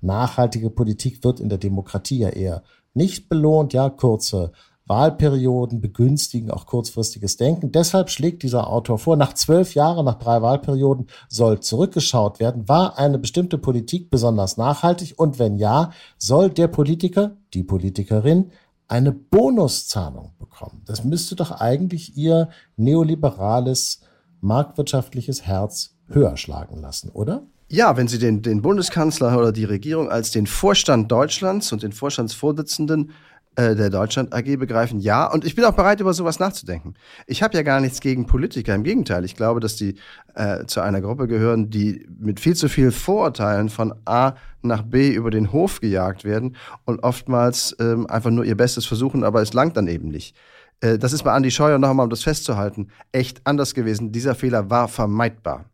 Nachhaltige 0.00 0.70
Politik 0.70 1.22
wird 1.22 1.38
in 1.38 1.50
der 1.50 1.58
Demokratie 1.58 2.20
ja 2.20 2.30
eher 2.30 2.62
nicht 2.94 3.28
belohnt, 3.28 3.74
ja, 3.74 3.90
kurze 3.90 4.52
Wahlperioden 4.90 5.80
begünstigen 5.80 6.50
auch 6.50 6.66
kurzfristiges 6.66 7.36
Denken. 7.36 7.70
Deshalb 7.70 8.10
schlägt 8.10 8.42
dieser 8.42 8.68
Autor 8.68 8.98
vor, 8.98 9.16
nach 9.16 9.32
zwölf 9.34 9.74
Jahren, 9.74 10.04
nach 10.04 10.18
drei 10.18 10.42
Wahlperioden 10.42 11.06
soll 11.28 11.60
zurückgeschaut 11.60 12.40
werden. 12.40 12.68
War 12.68 12.98
eine 12.98 13.18
bestimmte 13.18 13.56
Politik 13.56 14.10
besonders 14.10 14.56
nachhaltig? 14.56 15.14
Und 15.16 15.38
wenn 15.38 15.58
ja, 15.58 15.92
soll 16.18 16.50
der 16.50 16.66
Politiker, 16.66 17.36
die 17.54 17.62
Politikerin, 17.62 18.50
eine 18.88 19.12
Bonuszahlung 19.12 20.32
bekommen? 20.40 20.82
Das 20.86 21.04
müsste 21.04 21.36
doch 21.36 21.52
eigentlich 21.52 22.16
ihr 22.16 22.48
neoliberales, 22.76 24.00
marktwirtschaftliches 24.40 25.46
Herz 25.46 25.94
höher 26.08 26.36
schlagen 26.36 26.80
lassen, 26.80 27.10
oder? 27.10 27.44
Ja, 27.68 27.96
wenn 27.96 28.08
Sie 28.08 28.18
den, 28.18 28.42
den 28.42 28.62
Bundeskanzler 28.62 29.38
oder 29.38 29.52
die 29.52 29.62
Regierung 29.62 30.10
als 30.10 30.32
den 30.32 30.48
Vorstand 30.48 31.12
Deutschlands 31.12 31.72
und 31.72 31.84
den 31.84 31.92
Vorstandsvorsitzenden 31.92 33.12
äh, 33.56 33.74
der 33.74 33.90
Deutschland 33.90 34.32
AG 34.32 34.56
begreifen, 34.58 35.00
ja. 35.00 35.26
Und 35.26 35.44
ich 35.44 35.54
bin 35.54 35.64
auch 35.64 35.74
bereit, 35.74 36.00
über 36.00 36.14
sowas 36.14 36.38
nachzudenken. 36.38 36.94
Ich 37.26 37.42
habe 37.42 37.56
ja 37.56 37.62
gar 37.62 37.80
nichts 37.80 38.00
gegen 38.00 38.26
Politiker. 38.26 38.74
Im 38.74 38.84
Gegenteil, 38.84 39.24
ich 39.24 39.34
glaube, 39.34 39.60
dass 39.60 39.76
die 39.76 39.96
äh, 40.34 40.66
zu 40.66 40.80
einer 40.80 41.00
Gruppe 41.00 41.26
gehören, 41.26 41.68
die 41.68 42.06
mit 42.18 42.38
viel 42.38 42.54
zu 42.54 42.68
viel 42.68 42.92
Vorurteilen 42.92 43.68
von 43.68 43.92
A 44.04 44.34
nach 44.62 44.82
B 44.82 45.10
über 45.10 45.30
den 45.30 45.52
Hof 45.52 45.80
gejagt 45.80 46.24
werden 46.24 46.56
und 46.84 47.02
oftmals 47.02 47.74
ähm, 47.80 48.06
einfach 48.06 48.30
nur 48.30 48.44
ihr 48.44 48.56
Bestes 48.56 48.86
versuchen, 48.86 49.24
aber 49.24 49.42
es 49.42 49.52
langt 49.52 49.76
dann 49.76 49.88
eben 49.88 50.08
nicht. 50.08 50.36
Äh, 50.80 50.98
das 50.98 51.12
ist 51.12 51.24
bei 51.24 51.32
Andi 51.32 51.50
Scheuer 51.50 51.78
noch 51.78 51.90
einmal, 51.90 52.04
um 52.04 52.10
das 52.10 52.22
festzuhalten, 52.22 52.88
echt 53.12 53.40
anders 53.44 53.74
gewesen. 53.74 54.12
Dieser 54.12 54.34
Fehler 54.34 54.70
war 54.70 54.88
vermeidbar. 54.88 55.64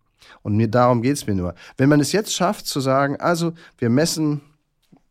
Und 0.42 0.56
mir 0.56 0.68
darum 0.68 1.02
geht's 1.02 1.26
mir 1.26 1.34
nur. 1.34 1.54
Wenn 1.76 1.88
man 1.88 2.00
es 2.00 2.12
jetzt 2.12 2.32
schafft 2.32 2.66
zu 2.66 2.80
sagen, 2.80 3.16
also 3.16 3.52
wir 3.78 3.90
messen 3.90 4.40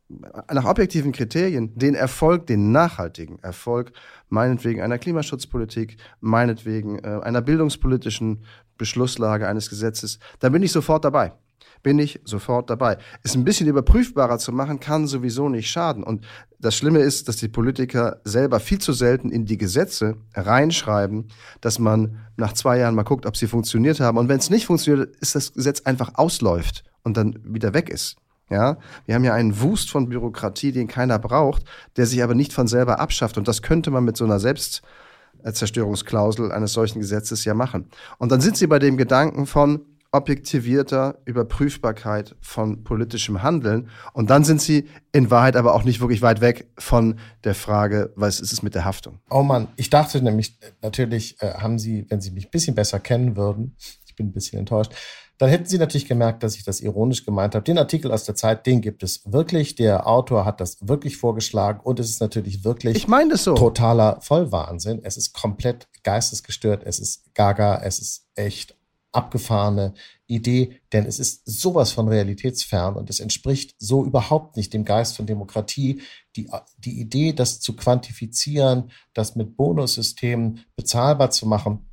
nach 0.07 0.65
objektiven 0.65 1.11
Kriterien 1.11 1.77
den 1.77 1.95
Erfolg, 1.95 2.45
den 2.47 2.71
nachhaltigen 2.71 3.39
Erfolg, 3.39 3.91
meinetwegen 4.29 4.81
einer 4.81 4.99
Klimaschutzpolitik, 4.99 5.97
meinetwegen 6.19 6.99
äh, 6.99 7.21
einer 7.23 7.41
bildungspolitischen 7.41 8.43
Beschlusslage 8.77 9.47
eines 9.47 9.69
Gesetzes, 9.69 10.19
dann 10.39 10.51
bin 10.51 10.63
ich 10.63 10.71
sofort 10.71 11.05
dabei. 11.05 11.33
Bin 11.81 11.99
ich 11.99 12.19
sofort 12.23 12.69
dabei. 12.69 12.97
Es 13.23 13.35
ein 13.35 13.43
bisschen 13.43 13.67
überprüfbarer 13.67 14.39
zu 14.39 14.51
machen, 14.51 14.79
kann 14.79 15.07
sowieso 15.07 15.49
nicht 15.49 15.69
schaden. 15.69 16.03
Und 16.03 16.25
das 16.59 16.75
Schlimme 16.75 16.99
ist, 16.99 17.27
dass 17.27 17.37
die 17.37 17.47
Politiker 17.47 18.21
selber 18.23 18.59
viel 18.59 18.79
zu 18.79 18.91
selten 18.91 19.29
in 19.29 19.45
die 19.45 19.57
Gesetze 19.57 20.17
reinschreiben, 20.33 21.27
dass 21.61 21.77
man 21.77 22.17
nach 22.37 22.53
zwei 22.53 22.79
Jahren 22.79 22.95
mal 22.95 23.03
guckt, 23.03 23.25
ob 23.25 23.37
sie 23.37 23.47
funktioniert 23.47 23.99
haben. 23.99 24.17
Und 24.17 24.29
wenn 24.29 24.39
es 24.39 24.49
nicht 24.49 24.65
funktioniert, 24.65 25.15
ist 25.17 25.35
das 25.35 25.53
Gesetz 25.53 25.81
einfach 25.81 26.15
ausläuft 26.15 26.83
und 27.03 27.17
dann 27.17 27.39
wieder 27.43 27.73
weg 27.73 27.89
ist. 27.89 28.17
Ja, 28.49 28.77
wir 29.05 29.15
haben 29.15 29.23
ja 29.23 29.33
einen 29.33 29.61
Wust 29.61 29.89
von 29.89 30.07
Bürokratie, 30.07 30.71
den 30.71 30.87
keiner 30.87 31.17
braucht, 31.17 31.63
der 31.97 32.05
sich 32.05 32.21
aber 32.23 32.35
nicht 32.35 32.53
von 32.53 32.67
selber 32.67 32.99
abschafft. 32.99 33.37
Und 33.37 33.47
das 33.47 33.63
könnte 33.63 33.89
man 33.89 34.03
mit 34.03 34.17
so 34.17 34.25
einer 34.25 34.39
Selbstzerstörungsklausel 34.39 36.51
eines 36.51 36.73
solchen 36.73 36.99
Gesetzes 36.99 37.43
ja 37.45 37.55
machen. 37.55 37.89
Und 38.19 38.31
dann 38.31 38.41
sind 38.41 38.57
Sie 38.57 38.67
bei 38.67 38.77
dem 38.77 38.97
Gedanken 38.97 39.47
von 39.47 39.81
objektivierter 40.15 41.19
Überprüfbarkeit 41.25 42.37
von 42.39 42.85
politischem 42.85 43.43
Handeln. 43.43 43.89
Und 44.13 44.29
dann 44.29 44.45
sind 44.45 44.61
Sie 44.61 44.87
in 45.11 45.29
Wahrheit 45.29 45.57
aber 45.57 45.75
auch 45.75 45.83
nicht 45.83 45.99
wirklich 45.99 46.21
weit 46.21 46.39
weg 46.39 46.69
von 46.77 47.19
der 47.43 47.53
Frage, 47.53 48.13
was 48.15 48.39
ist 48.39 48.53
es 48.53 48.63
mit 48.63 48.75
der 48.75 48.85
Haftung? 48.85 49.19
Oh 49.29 49.43
Mann, 49.43 49.67
ich 49.75 49.89
dachte 49.89 50.21
nämlich, 50.21 50.57
natürlich 50.81 51.41
äh, 51.41 51.55
haben 51.55 51.79
Sie, 51.79 52.05
wenn 52.09 52.21
Sie 52.21 52.31
mich 52.31 52.47
ein 52.47 52.51
bisschen 52.51 52.75
besser 52.75 52.99
kennen 52.99 53.35
würden, 53.35 53.75
ich 54.07 54.15
bin 54.15 54.27
ein 54.27 54.31
bisschen 54.31 54.59
enttäuscht, 54.59 54.93
dann 55.37 55.49
hätten 55.49 55.65
Sie 55.65 55.77
natürlich 55.77 56.07
gemerkt, 56.07 56.43
dass 56.43 56.55
ich 56.55 56.63
das 56.63 56.79
ironisch 56.79 57.25
gemeint 57.25 57.55
habe. 57.55 57.63
Den 57.63 57.77
Artikel 57.77 58.11
aus 58.11 58.23
der 58.23 58.35
Zeit, 58.35 58.65
den 58.65 58.81
gibt 58.81 59.03
es 59.03 59.21
wirklich. 59.31 59.75
Der 59.75 60.07
Autor 60.07 60.45
hat 60.45 60.61
das 60.61 60.77
wirklich 60.87 61.17
vorgeschlagen 61.17 61.81
und 61.83 61.99
es 61.99 62.09
ist 62.09 62.21
natürlich 62.21 62.63
wirklich 62.63 62.95
ich 62.95 63.07
meine 63.07 63.35
so. 63.37 63.55
totaler 63.55 64.19
Vollwahnsinn. 64.21 65.01
Es 65.03 65.17
ist 65.17 65.33
komplett 65.33 65.87
geistesgestört, 66.03 66.83
es 66.85 66.99
ist 66.99 67.33
gaga, 67.33 67.81
es 67.83 67.99
ist 67.99 68.27
echt 68.35 68.75
abgefahrene 69.11 69.93
Idee, 70.27 70.79
denn 70.91 71.05
es 71.05 71.19
ist 71.19 71.43
sowas 71.45 71.91
von 71.91 72.07
realitätsfern 72.07 72.95
und 72.95 73.09
es 73.09 73.19
entspricht 73.19 73.75
so 73.77 74.03
überhaupt 74.03 74.57
nicht 74.57 74.73
dem 74.73 74.83
Geist 74.83 75.15
von 75.15 75.25
Demokratie. 75.25 76.01
Die, 76.35 76.49
die 76.77 76.99
Idee, 76.99 77.33
das 77.33 77.59
zu 77.59 77.75
quantifizieren, 77.75 78.91
das 79.13 79.35
mit 79.35 79.55
Bonussystemen 79.55 80.65
bezahlbar 80.75 81.31
zu 81.31 81.45
machen, 81.47 81.89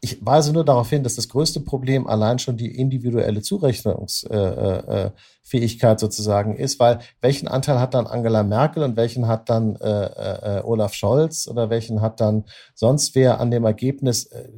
ich 0.00 0.24
weise 0.24 0.52
nur 0.52 0.64
darauf 0.64 0.88
hin, 0.90 1.02
dass 1.02 1.14
das 1.16 1.28
größte 1.28 1.60
Problem 1.60 2.06
allein 2.06 2.38
schon 2.38 2.56
die 2.56 2.78
individuelle 2.78 3.42
Zurechnungsfähigkeit 3.42 5.12
äh, 5.92 5.94
äh, 5.94 5.98
sozusagen 5.98 6.56
ist, 6.56 6.80
weil 6.80 7.00
welchen 7.20 7.48
Anteil 7.48 7.80
hat 7.80 7.92
dann 7.94 8.06
Angela 8.06 8.42
Merkel 8.42 8.82
und 8.82 8.96
welchen 8.96 9.26
hat 9.28 9.50
dann 9.50 9.76
äh, 9.76 10.58
äh, 10.58 10.62
Olaf 10.64 10.94
Scholz 10.94 11.46
oder 11.48 11.68
welchen 11.70 12.00
hat 12.00 12.20
dann 12.20 12.44
sonst 12.74 13.14
wer 13.14 13.40
an 13.40 13.50
dem 13.50 13.64
Ergebnis 13.64 14.26
äh, 14.26 14.48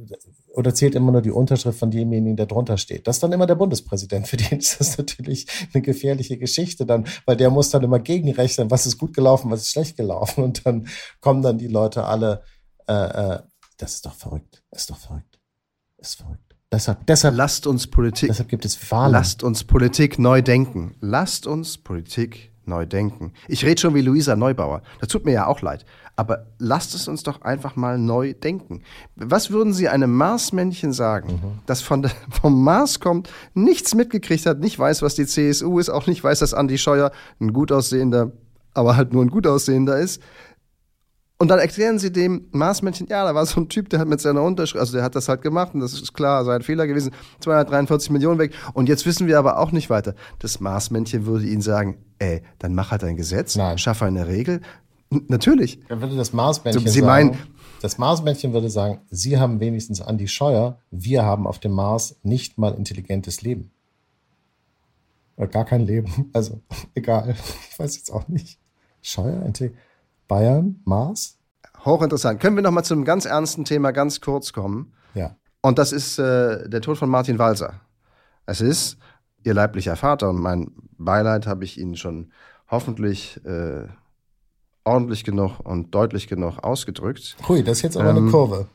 oder 0.53 0.73
zählt 0.73 0.95
immer 0.95 1.11
nur 1.11 1.21
die 1.21 1.31
Unterschrift 1.31 1.77
von 1.77 1.91
demjenigen, 1.91 2.35
der 2.35 2.47
drunter 2.47 2.77
steht. 2.77 3.05
Das 3.05 3.17
ist 3.17 3.23
dann 3.23 3.31
immer 3.31 3.45
der 3.45 3.55
Bundespräsident. 3.55 4.27
Für 4.27 4.37
den 4.37 4.57
ist 4.57 4.79
das 4.79 4.97
natürlich 4.97 5.45
eine 5.73 5.83
gefährliche 5.83 6.37
Geschichte 6.37 6.85
dann, 6.85 7.05
weil 7.25 7.37
der 7.37 7.51
muss 7.51 7.69
dann 7.69 7.83
immer 7.83 7.99
gegenrechnen, 7.99 8.71
was 8.71 8.87
ist 8.87 8.97
gut 8.97 9.13
gelaufen, 9.13 9.51
was 9.51 9.61
ist 9.61 9.69
schlecht 9.69 9.97
gelaufen 9.97 10.43
und 10.43 10.65
dann 10.65 10.87
kommen 11.19 11.41
dann 11.43 11.57
die 11.57 11.67
Leute 11.67 12.05
alle 12.05 12.41
äh, 12.87 12.93
äh, 12.93 13.39
das 13.77 13.95
ist 13.95 14.05
doch 14.05 14.13
verrückt. 14.13 14.63
Das 14.71 14.81
ist 14.81 14.89
doch 14.89 14.97
verrückt. 14.97 15.39
Das 15.97 16.09
ist 16.09 16.15
verrückt. 16.15 16.55
Deshalb, 16.71 17.05
deshalb, 17.07 17.35
lasst 17.35 17.65
uns 17.65 17.87
Politik, 17.87 18.27
deshalb 18.27 18.49
gibt 18.49 18.65
es 18.65 18.91
Wahlen. 18.91 19.13
Lasst 19.13 19.41
uns 19.41 19.63
Politik 19.63 20.19
neu 20.19 20.41
denken. 20.41 20.95
Lasst 20.99 21.47
uns 21.47 21.77
Politik 21.77 22.51
neu 22.65 22.85
denken. 22.85 23.31
Ich 23.47 23.63
rede 23.63 23.79
schon 23.79 23.95
wie 23.95 24.01
Luisa 24.01 24.35
Neubauer. 24.35 24.81
Das 24.99 25.07
tut 25.07 25.23
mir 25.23 25.31
ja 25.31 25.47
auch 25.47 25.61
leid. 25.61 25.85
Aber 26.17 26.47
lasst 26.57 26.93
es 26.95 27.07
uns 27.07 27.23
doch 27.23 27.41
einfach 27.41 27.75
mal 27.75 27.97
neu 27.97 28.33
denken. 28.33 28.81
Was 29.15 29.51
würden 29.51 29.71
Sie 29.71 29.87
einem 29.87 30.11
Marsmännchen 30.13 30.91
sagen, 30.91 31.33
mhm. 31.33 31.59
das 31.67 31.81
von 31.81 32.01
der, 32.01 32.11
vom 32.41 32.63
Mars 32.63 32.99
kommt, 32.99 33.29
nichts 33.53 33.95
mitgekriegt 33.95 34.45
hat, 34.45 34.59
nicht 34.59 34.77
weiß, 34.77 35.01
was 35.01 35.15
die 35.15 35.25
CSU 35.25 35.79
ist, 35.79 35.89
auch 35.89 36.07
nicht 36.07 36.23
weiß, 36.23 36.39
dass 36.39 36.53
Andi 36.53 36.77
Scheuer 36.77 37.11
ein 37.39 37.53
gut 37.53 37.71
aussehender, 37.71 38.31
aber 38.73 38.97
halt 38.97 39.13
nur 39.13 39.23
ein 39.23 39.29
gut 39.29 39.47
aussehender 39.47 39.97
ist, 39.99 40.21
und 41.39 41.49
dann 41.49 41.59
erklären 41.59 41.99
sie 41.99 42.11
dem 42.11 42.47
Marsmännchen, 42.51 43.07
ja, 43.07 43.23
da 43.23 43.35
war 43.35 43.45
so 43.45 43.61
ein 43.61 43.69
Typ, 43.69 43.89
der 43.89 43.99
hat 43.99 44.07
mit 44.07 44.19
seiner 44.19 44.41
Unterschrift, 44.41 44.79
also 44.79 44.93
der 44.93 45.03
hat 45.03 45.15
das 45.15 45.29
halt 45.29 45.43
gemacht 45.43 45.73
und 45.75 45.81
das 45.81 45.93
ist 45.93 46.13
klar, 46.13 46.43
sein 46.43 46.63
Fehler 46.63 46.87
gewesen, 46.87 47.11
243 47.41 48.09
Millionen 48.09 48.39
weg. 48.39 48.53
Und 48.73 48.89
jetzt 48.89 49.05
wissen 49.05 49.27
wir 49.27 49.37
aber 49.37 49.59
auch 49.59 49.71
nicht 49.71 49.89
weiter. 49.89 50.15
Das 50.39 50.59
Marsmännchen 50.59 51.27
würde 51.27 51.45
ihnen 51.45 51.61
sagen, 51.61 51.97
ey, 52.17 52.41
dann 52.57 52.73
mach 52.73 52.89
halt 52.89 53.03
ein 53.03 53.17
Gesetz, 53.17 53.55
Nein. 53.55 53.77
schaffe 53.77 54.05
eine 54.05 54.27
Regel. 54.27 54.61
N 55.11 55.25
natürlich. 55.27 55.79
Dann 55.87 56.01
würde 56.01 56.15
das 56.15 56.33
Marsmännchen 56.33 56.87
sie 56.87 57.01
sagen, 57.01 57.05
meinen, 57.05 57.37
das 57.81 57.99
Marsmännchen 57.99 58.53
würde 58.53 58.69
sagen, 58.69 59.01
Sie 59.11 59.37
haben 59.37 59.59
wenigstens 59.59 60.01
Andi 60.01 60.27
Scheuer, 60.27 60.79
wir 60.89 61.23
haben 61.23 61.45
auf 61.45 61.59
dem 61.59 61.71
Mars 61.71 62.17
nicht 62.23 62.57
mal 62.57 62.73
intelligentes 62.73 63.43
Leben. 63.43 63.69
Oder 65.37 65.47
gar 65.47 65.65
kein 65.65 65.85
Leben. 65.85 66.29
Also, 66.33 66.61
egal. 66.95 67.35
Ich 67.71 67.77
weiß 67.77 67.95
jetzt 67.95 68.11
auch 68.11 68.27
nicht. 68.27 68.59
Scheuer, 69.03 69.43
intelligent. 69.45 69.79
Bayern, 70.27 70.81
Mars. 70.85 71.37
Hochinteressant. 71.85 72.39
Können 72.39 72.55
wir 72.55 72.63
noch 72.63 72.71
mal 72.71 72.83
zu 72.83 72.93
einem 72.93 73.05
ganz 73.05 73.25
ernsten 73.25 73.65
Thema 73.65 73.91
ganz 73.91 74.21
kurz 74.21 74.53
kommen? 74.53 74.93
Ja. 75.13 75.35
Und 75.61 75.77
das 75.79 75.91
ist 75.91 76.19
äh, 76.19 76.67
der 76.69 76.81
Tod 76.81 76.97
von 76.97 77.09
Martin 77.09 77.39
Walser. 77.39 77.81
Es 78.45 78.61
ist 78.61 78.97
ihr 79.43 79.53
leiblicher 79.53 79.95
Vater 79.95 80.29
und 80.29 80.39
mein 80.39 80.71
Beileid 80.97 81.47
habe 81.47 81.63
ich 81.63 81.79
Ihnen 81.79 81.95
schon 81.95 82.31
hoffentlich 82.69 83.39
äh, 83.45 83.87
ordentlich 84.83 85.23
genug 85.23 85.59
und 85.63 85.93
deutlich 85.93 86.27
genug 86.27 86.63
ausgedrückt. 86.63 87.37
Hui, 87.47 87.63
das 87.63 87.77
ist 87.77 87.83
jetzt 87.83 87.97
aber 87.97 88.09
ähm, 88.09 88.17
eine 88.17 88.31
Kurve. 88.31 88.67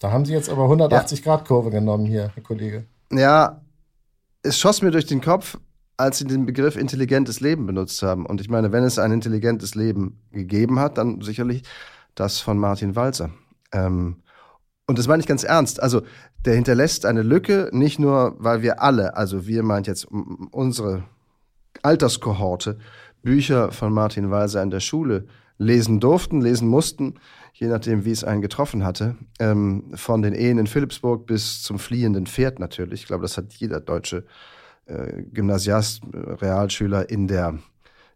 Da 0.00 0.10
haben 0.12 0.24
Sie 0.24 0.32
jetzt 0.32 0.48
aber 0.48 0.64
180 0.64 1.18
ja. 1.18 1.24
Grad 1.24 1.46
Kurve 1.46 1.70
genommen 1.70 2.06
hier, 2.06 2.30
Herr 2.34 2.42
Kollege. 2.42 2.86
Ja, 3.12 3.60
es 4.42 4.58
schoss 4.58 4.82
mir 4.82 4.90
durch 4.90 5.06
den 5.06 5.20
Kopf, 5.20 5.58
als 6.00 6.18
Sie 6.18 6.24
den 6.24 6.46
Begriff 6.46 6.76
intelligentes 6.76 7.40
Leben 7.40 7.66
benutzt 7.66 8.02
haben. 8.02 8.26
Und 8.26 8.40
ich 8.40 8.48
meine, 8.48 8.72
wenn 8.72 8.84
es 8.84 8.98
ein 8.98 9.12
intelligentes 9.12 9.74
Leben 9.74 10.18
gegeben 10.32 10.80
hat, 10.80 10.98
dann 10.98 11.20
sicherlich 11.20 11.62
das 12.14 12.40
von 12.40 12.58
Martin 12.58 12.96
Walzer. 12.96 13.30
Ähm, 13.72 14.16
und 14.86 14.98
das 14.98 15.06
meine 15.06 15.20
ich 15.20 15.28
ganz 15.28 15.44
ernst. 15.44 15.80
Also, 15.80 16.02
der 16.44 16.54
hinterlässt 16.54 17.06
eine 17.06 17.22
Lücke, 17.22 17.68
nicht 17.72 17.98
nur, 17.98 18.34
weil 18.38 18.62
wir 18.62 18.82
alle, 18.82 19.16
also 19.16 19.46
wir 19.46 19.62
meint 19.62 19.86
jetzt 19.86 20.06
unsere 20.06 21.04
Alterskohorte, 21.82 22.78
Bücher 23.22 23.70
von 23.70 23.92
Martin 23.92 24.30
Walser 24.30 24.62
in 24.62 24.70
der 24.70 24.80
Schule 24.80 25.26
lesen 25.58 26.00
durften, 26.00 26.40
lesen 26.40 26.68
mussten, 26.68 27.20
je 27.52 27.68
nachdem, 27.68 28.06
wie 28.06 28.10
es 28.10 28.24
einen 28.24 28.40
getroffen 28.40 28.82
hatte. 28.82 29.16
Ähm, 29.38 29.92
von 29.94 30.22
den 30.22 30.32
Ehen 30.32 30.58
in 30.58 30.66
Philipsburg 30.66 31.26
bis 31.26 31.62
zum 31.62 31.78
fliehenden 31.78 32.26
Pferd 32.26 32.58
natürlich. 32.58 33.02
Ich 33.02 33.06
glaube, 33.06 33.22
das 33.22 33.36
hat 33.36 33.52
jeder 33.52 33.80
deutsche 33.80 34.24
äh, 34.90 35.22
Gymnasiast, 35.32 36.02
äh, 36.12 36.16
Realschüler 36.16 37.08
in 37.10 37.28
der 37.28 37.58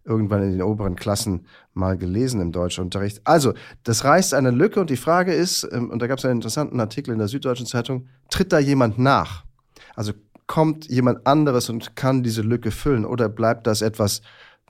irgendwann 0.04 0.42
in 0.42 0.52
den 0.52 0.62
oberen 0.62 0.96
Klassen 0.96 1.46
mal 1.72 1.96
gelesen 1.96 2.40
im 2.40 2.52
Deutschunterricht. 2.52 3.22
Also, 3.24 3.54
das 3.84 4.04
reißt 4.04 4.34
eine 4.34 4.50
Lücke 4.50 4.80
und 4.80 4.90
die 4.90 4.96
Frage 4.96 5.32
ist, 5.32 5.66
ähm, 5.72 5.90
und 5.90 6.02
da 6.02 6.06
gab 6.06 6.18
es 6.18 6.24
einen 6.24 6.38
interessanten 6.38 6.78
Artikel 6.78 7.12
in 7.12 7.18
der 7.18 7.28
Süddeutschen 7.28 7.66
Zeitung, 7.66 8.06
tritt 8.28 8.52
da 8.52 8.58
jemand 8.58 8.98
nach? 8.98 9.44
Also 9.94 10.12
kommt 10.46 10.87
jemand 10.88 11.26
anderes 11.26 11.70
und 11.70 11.96
kann 11.96 12.22
diese 12.22 12.42
Lücke 12.42 12.70
füllen 12.70 13.06
oder 13.06 13.28
bleibt 13.28 13.66
das 13.66 13.80
etwas, 13.80 14.20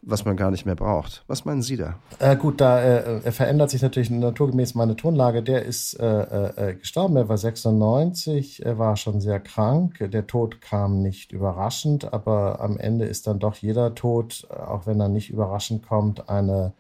was 0.06 0.24
man 0.24 0.36
gar 0.36 0.50
nicht 0.50 0.66
mehr 0.66 0.74
braucht. 0.74 1.24
Was 1.26 1.44
meinen 1.44 1.62
Sie 1.62 1.76
da? 1.76 1.96
Äh, 2.18 2.36
gut, 2.36 2.60
da 2.60 2.82
äh, 2.82 3.32
verändert 3.32 3.70
sich 3.70 3.82
natürlich 3.82 4.10
naturgemäß 4.10 4.74
meine 4.74 4.96
Tonlage. 4.96 5.42
Der 5.42 5.64
ist 5.64 5.94
äh, 5.94 6.04
äh, 6.06 6.70
äh 6.70 6.74
gestorben, 6.74 7.16
er 7.16 7.28
war 7.28 7.38
96, 7.38 8.64
er 8.64 8.78
war 8.78 8.96
schon 8.96 9.20
sehr 9.20 9.40
krank. 9.40 9.98
Der 10.00 10.26
Tod 10.26 10.60
kam 10.60 11.00
nicht 11.02 11.32
überraschend, 11.32 12.12
aber 12.12 12.60
am 12.60 12.78
Ende 12.78 13.06
ist 13.06 13.26
dann 13.26 13.38
doch 13.38 13.56
jeder 13.56 13.94
Tod, 13.94 14.46
auch 14.50 14.86
wenn 14.86 15.00
er 15.00 15.08
nicht 15.08 15.30
überraschend 15.30 15.86
kommt, 15.86 16.28
eine 16.28 16.72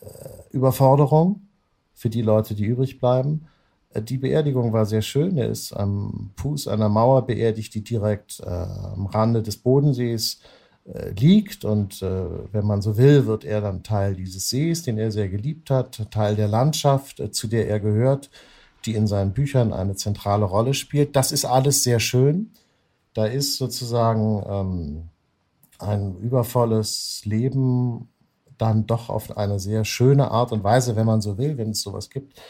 äh, 0.00 0.06
Überforderung 0.50 1.42
für 1.94 2.10
die 2.10 2.22
Leute, 2.22 2.54
die 2.54 2.64
übrig 2.64 2.98
bleiben. 2.98 3.48
Die 3.98 4.18
Beerdigung 4.18 4.72
war 4.72 4.84
sehr 4.84 5.02
schön. 5.02 5.38
Er 5.38 5.48
ist 5.48 5.72
am 5.72 6.30
Fuß 6.36 6.68
einer 6.68 6.90
Mauer 6.90 7.24
beerdigt, 7.24 7.74
die 7.74 7.82
direkt 7.82 8.46
am 8.46 9.06
Rande 9.06 9.42
des 9.42 9.56
Bodensees 9.56 10.34
äh, 10.34 10.65
liegt. 11.18 11.64
Und 11.64 12.02
äh, 12.02 12.26
wenn 12.52 12.66
man 12.66 12.82
so 12.82 12.96
will, 12.96 13.26
wird 13.26 13.44
er 13.44 13.60
dann 13.60 13.82
Teil 13.82 14.14
dieses 14.14 14.48
Sees, 14.48 14.82
den 14.82 14.98
er 14.98 15.10
sehr 15.10 15.28
geliebt 15.28 15.70
hat, 15.70 16.10
Teil 16.10 16.36
der 16.36 16.48
Landschaft, 16.48 17.20
äh, 17.20 17.30
zu 17.30 17.48
der 17.48 17.68
er 17.68 17.80
gehört, 17.80 18.30
die 18.84 18.94
in 18.94 19.06
seinen 19.06 19.32
Büchern 19.32 19.72
eine 19.72 19.96
zentrale 19.96 20.44
Rolle 20.44 20.74
spielt. 20.74 21.16
Das 21.16 21.32
ist 21.32 21.44
alles 21.44 21.82
sehr 21.82 21.98
schön. 22.00 22.52
Da 23.14 23.26
ist 23.26 23.56
sozusagen 23.56 24.44
ähm, 24.48 25.08
ein 25.78 26.18
übervolles 26.18 27.22
Leben 27.24 28.08
dann 28.58 28.86
doch 28.86 29.10
auf 29.10 29.36
eine 29.36 29.58
sehr 29.58 29.84
schöne 29.84 30.30
Art 30.30 30.52
und 30.52 30.64
Weise, 30.64 30.96
wenn 30.96 31.06
man 31.06 31.20
so 31.20 31.36
will, 31.36 31.58
wenn 31.58 31.70
es 31.70 31.82
sowas 31.82 32.10
gibt, 32.10 32.40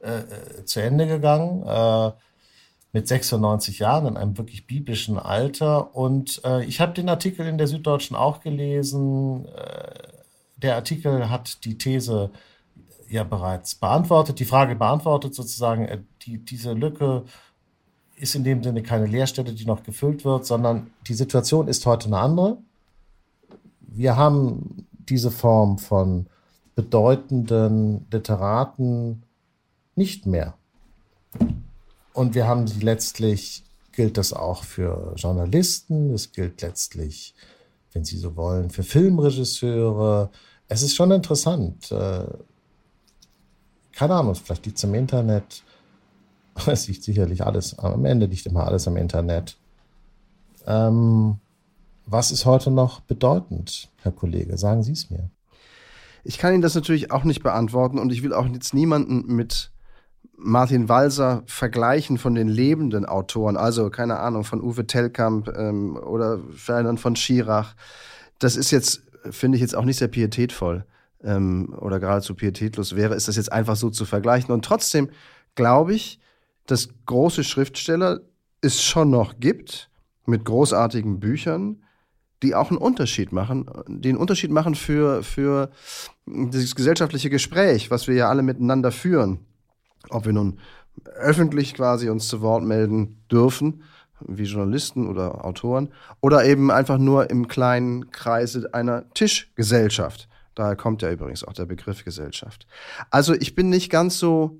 äh, 0.00 0.20
äh 0.20 0.64
zu 0.64 0.80
Ende 0.80 1.06
gegangen. 1.06 1.62
Äh, 1.62 2.12
mit 2.92 3.08
96 3.08 3.78
Jahren 3.78 4.06
in 4.06 4.16
einem 4.16 4.36
wirklich 4.36 4.66
biblischen 4.66 5.18
Alter. 5.18 5.96
Und 5.96 6.42
äh, 6.44 6.64
ich 6.64 6.80
habe 6.80 6.92
den 6.92 7.08
Artikel 7.08 7.46
in 7.46 7.58
der 7.58 7.66
Süddeutschen 7.66 8.16
auch 8.16 8.40
gelesen. 8.40 9.46
Äh, 9.46 10.08
der 10.56 10.76
Artikel 10.76 11.30
hat 11.30 11.64
die 11.64 11.78
These 11.78 12.30
ja 13.08 13.24
bereits 13.24 13.74
beantwortet, 13.74 14.38
die 14.38 14.44
Frage 14.44 14.74
beantwortet 14.74 15.34
sozusagen, 15.34 15.86
äh, 15.86 15.98
die, 16.22 16.38
diese 16.38 16.72
Lücke 16.72 17.24
ist 18.16 18.34
in 18.34 18.44
dem 18.44 18.62
Sinne 18.62 18.82
keine 18.82 19.06
Leerstelle, 19.06 19.52
die 19.52 19.64
noch 19.64 19.82
gefüllt 19.82 20.24
wird, 20.24 20.46
sondern 20.46 20.90
die 21.08 21.14
Situation 21.14 21.68
ist 21.68 21.86
heute 21.86 22.06
eine 22.06 22.18
andere. 22.18 22.58
Wir 23.80 24.16
haben 24.16 24.86
diese 24.90 25.30
Form 25.30 25.78
von 25.78 26.26
bedeutenden 26.74 28.06
Literaten 28.10 29.24
nicht 29.96 30.26
mehr. 30.26 30.54
Und 32.12 32.34
wir 32.34 32.46
haben 32.46 32.66
letztlich, 32.80 33.64
gilt 33.92 34.18
das 34.18 34.32
auch 34.32 34.64
für 34.64 35.14
Journalisten, 35.16 36.12
es 36.12 36.32
gilt 36.32 36.62
letztlich, 36.62 37.34
wenn 37.92 38.04
Sie 38.04 38.16
so 38.16 38.36
wollen, 38.36 38.70
für 38.70 38.82
Filmregisseure. 38.82 40.30
Es 40.68 40.82
ist 40.82 40.94
schon 40.94 41.10
interessant. 41.10 41.90
Äh, 41.90 42.24
keine 43.92 44.14
Ahnung, 44.14 44.34
vielleicht 44.34 44.66
liegt 44.66 44.78
es 44.78 44.84
im 44.84 44.94
Internet. 44.94 45.62
Es 46.66 46.86
liegt 46.86 47.02
sicherlich 47.02 47.42
alles, 47.46 47.78
am 47.78 48.04
Ende 48.04 48.26
liegt 48.26 48.44
immer 48.44 48.66
alles 48.66 48.86
im 48.86 48.98
Internet. 48.98 49.56
Ähm, 50.66 51.38
was 52.04 52.30
ist 52.30 52.44
heute 52.44 52.70
noch 52.70 53.00
bedeutend, 53.00 53.88
Herr 54.02 54.12
Kollege? 54.12 54.58
Sagen 54.58 54.82
Sie 54.82 54.92
es 54.92 55.08
mir. 55.08 55.30
Ich 56.24 56.36
kann 56.36 56.52
Ihnen 56.52 56.60
das 56.60 56.74
natürlich 56.74 57.10
auch 57.10 57.24
nicht 57.24 57.42
beantworten 57.42 57.98
und 57.98 58.12
ich 58.12 58.22
will 58.22 58.34
auch 58.34 58.46
jetzt 58.46 58.74
niemanden 58.74 59.34
mit 59.34 59.71
Martin 60.36 60.88
Walser 60.88 61.42
vergleichen 61.46 62.18
von 62.18 62.34
den 62.34 62.48
lebenden 62.48 63.06
Autoren, 63.06 63.56
also 63.56 63.90
keine 63.90 64.18
Ahnung, 64.18 64.44
von 64.44 64.60
Uwe 64.60 64.86
Tellkamp 64.86 65.48
ähm, 65.56 65.96
oder 65.96 66.40
Ferdinand 66.54 67.00
von 67.00 67.16
Schirach. 67.16 67.74
Das 68.38 68.56
ist 68.56 68.70
jetzt, 68.70 69.02
finde 69.30 69.56
ich 69.56 69.62
jetzt 69.62 69.76
auch 69.76 69.84
nicht 69.84 69.98
sehr 69.98 70.08
pietätvoll 70.08 70.84
ähm, 71.22 71.74
oder 71.78 72.00
geradezu 72.00 72.34
pietätlos 72.34 72.96
wäre, 72.96 73.14
ist 73.14 73.28
das 73.28 73.36
jetzt 73.36 73.52
einfach 73.52 73.76
so 73.76 73.90
zu 73.90 74.04
vergleichen. 74.04 74.52
Und 74.52 74.64
trotzdem 74.64 75.10
glaube 75.54 75.94
ich, 75.94 76.18
dass 76.66 76.88
große 77.06 77.44
Schriftsteller 77.44 78.20
es 78.60 78.82
schon 78.82 79.10
noch 79.10 79.38
gibt 79.38 79.90
mit 80.24 80.44
großartigen 80.44 81.20
Büchern, 81.20 81.82
die 82.42 82.54
auch 82.54 82.70
einen 82.70 82.78
Unterschied 82.78 83.32
machen, 83.32 83.66
die 83.86 84.08
einen 84.08 84.18
Unterschied 84.18 84.50
machen 84.50 84.74
für, 84.74 85.22
für 85.22 85.70
dieses 86.26 86.74
gesellschaftliche 86.74 87.30
Gespräch, 87.30 87.90
was 87.90 88.08
wir 88.08 88.14
ja 88.14 88.28
alle 88.28 88.42
miteinander 88.42 88.90
führen 88.90 89.46
ob 90.12 90.26
wir 90.26 90.32
nun 90.32 90.58
öffentlich 91.16 91.74
quasi 91.74 92.08
uns 92.08 92.28
zu 92.28 92.40
Wort 92.42 92.64
melden 92.64 93.22
dürfen, 93.30 93.82
wie 94.20 94.44
Journalisten 94.44 95.08
oder 95.08 95.44
Autoren, 95.44 95.92
oder 96.20 96.44
eben 96.44 96.70
einfach 96.70 96.98
nur 96.98 97.30
im 97.30 97.48
kleinen 97.48 98.10
Kreise 98.10 98.68
einer 98.72 99.08
Tischgesellschaft. 99.14 100.28
Daher 100.54 100.76
kommt 100.76 101.02
ja 101.02 101.10
übrigens 101.10 101.44
auch 101.44 101.54
der 101.54 101.64
Begriff 101.64 102.04
Gesellschaft. 102.04 102.66
Also 103.10 103.34
ich 103.34 103.54
bin 103.54 103.70
nicht 103.70 103.90
ganz 103.90 104.18
so 104.18 104.58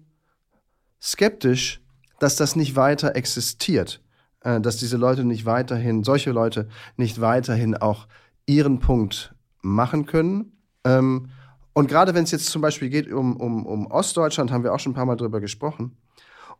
skeptisch, 1.01 1.81
dass 2.19 2.37
das 2.37 2.57
nicht 2.57 2.77
weiter 2.77 3.15
existiert, 3.15 4.01
äh, 4.41 4.61
dass 4.61 4.79
diese 4.79 4.97
Leute 4.97 5.25
nicht 5.25 5.45
weiterhin, 5.45 6.05
solche 6.05 6.31
Leute 6.31 6.69
nicht 6.97 7.21
weiterhin 7.21 7.77
auch 7.77 8.07
ihren 8.47 8.79
Punkt 8.79 9.35
machen 9.61 10.07
können. 10.07 10.53
Ähm, 10.85 11.29
und 11.75 11.89
gerade 11.89 12.15
wenn 12.15 12.25
es 12.25 12.31
jetzt 12.31 12.47
zum 12.47 12.63
Beispiel 12.63 12.91
geht 12.91 13.11
um, 13.11 13.37
um, 13.37 13.67
um 13.67 13.87
Ostdeutschland, 13.87 14.51
haben 14.51 14.65
wir 14.65 14.75
auch 14.75 14.81
schon 14.81 14.93
ein 14.93 14.97
paar 14.97 15.07
Mal 15.07 15.17
drüber 15.17 15.41
gesprochen. 15.41 15.97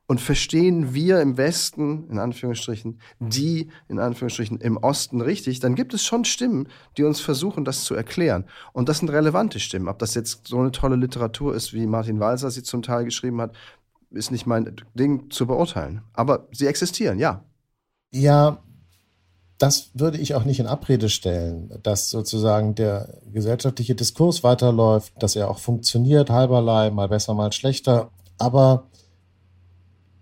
Und 0.09 0.21
verstehen 0.21 0.95
wir 0.95 1.21
im 1.21 1.37
Westen, 1.37 2.09
in 2.11 2.19
Anführungsstrichen, 2.19 3.01
die, 3.21 3.71
in 3.89 4.01
Anführungsstrichen, 4.01 4.59
im 4.59 4.77
Osten 4.77 5.21
richtig, 5.21 5.61
dann 5.61 5.77
gibt 5.77 5.95
es 5.95 6.05
schon 6.05 6.25
Stimmen, 6.25 6.69
die 6.97 7.05
uns 7.05 7.21
versuchen, 7.21 7.65
das 7.65 7.85
zu 7.85 7.95
erklären. 7.95 8.45
Und 8.73 8.89
das 8.89 8.99
sind 8.99 9.11
relevante 9.11 9.61
Stimmen. 9.61 9.89
Ob 9.89 10.01
das 10.01 10.15
jetzt 10.15 10.49
so 10.49 10.59
eine 10.59 10.73
tolle 10.73 10.97
Literatur 10.97 11.55
ist, 11.55 11.73
wie 11.73 11.87
Martin 11.87 12.19
Walser 12.19 12.51
sie 12.51 12.65
zum 12.65 12.83
Teil 12.83 13.05
geschrieben 13.05 13.41
hat, 13.41 13.55
ist 14.11 14.33
nicht 14.33 14.47
mein 14.47 14.77
Ding 14.95 15.31
zu 15.31 15.47
beurteilen. 15.47 16.03
Aber 16.13 16.49
sie 16.51 16.67
existieren, 16.67 17.19
ja. 17.19 17.45
Ja, 18.13 18.63
das 19.63 19.93
würde 19.95 20.19
ich 20.19 20.35
auch 20.35 20.45
nicht 20.45 20.59
in 20.59 20.67
Abrede 20.67 21.09
stellen, 21.09 21.71
dass 21.85 22.11
sozusagen 22.11 22.75
der 22.75 23.21
gesellschaftliche 23.33 23.95
Diskurs 23.95 24.43
weiterläuft, 24.43 25.13
dass 25.21 25.37
er 25.37 25.49
auch 25.49 25.59
funktioniert, 25.61 26.31
halberlei, 26.31 26.91
mal 26.91 27.07
besser, 27.07 27.33
mal 27.35 27.53
schlechter. 27.53 28.11
Aber 28.39 28.89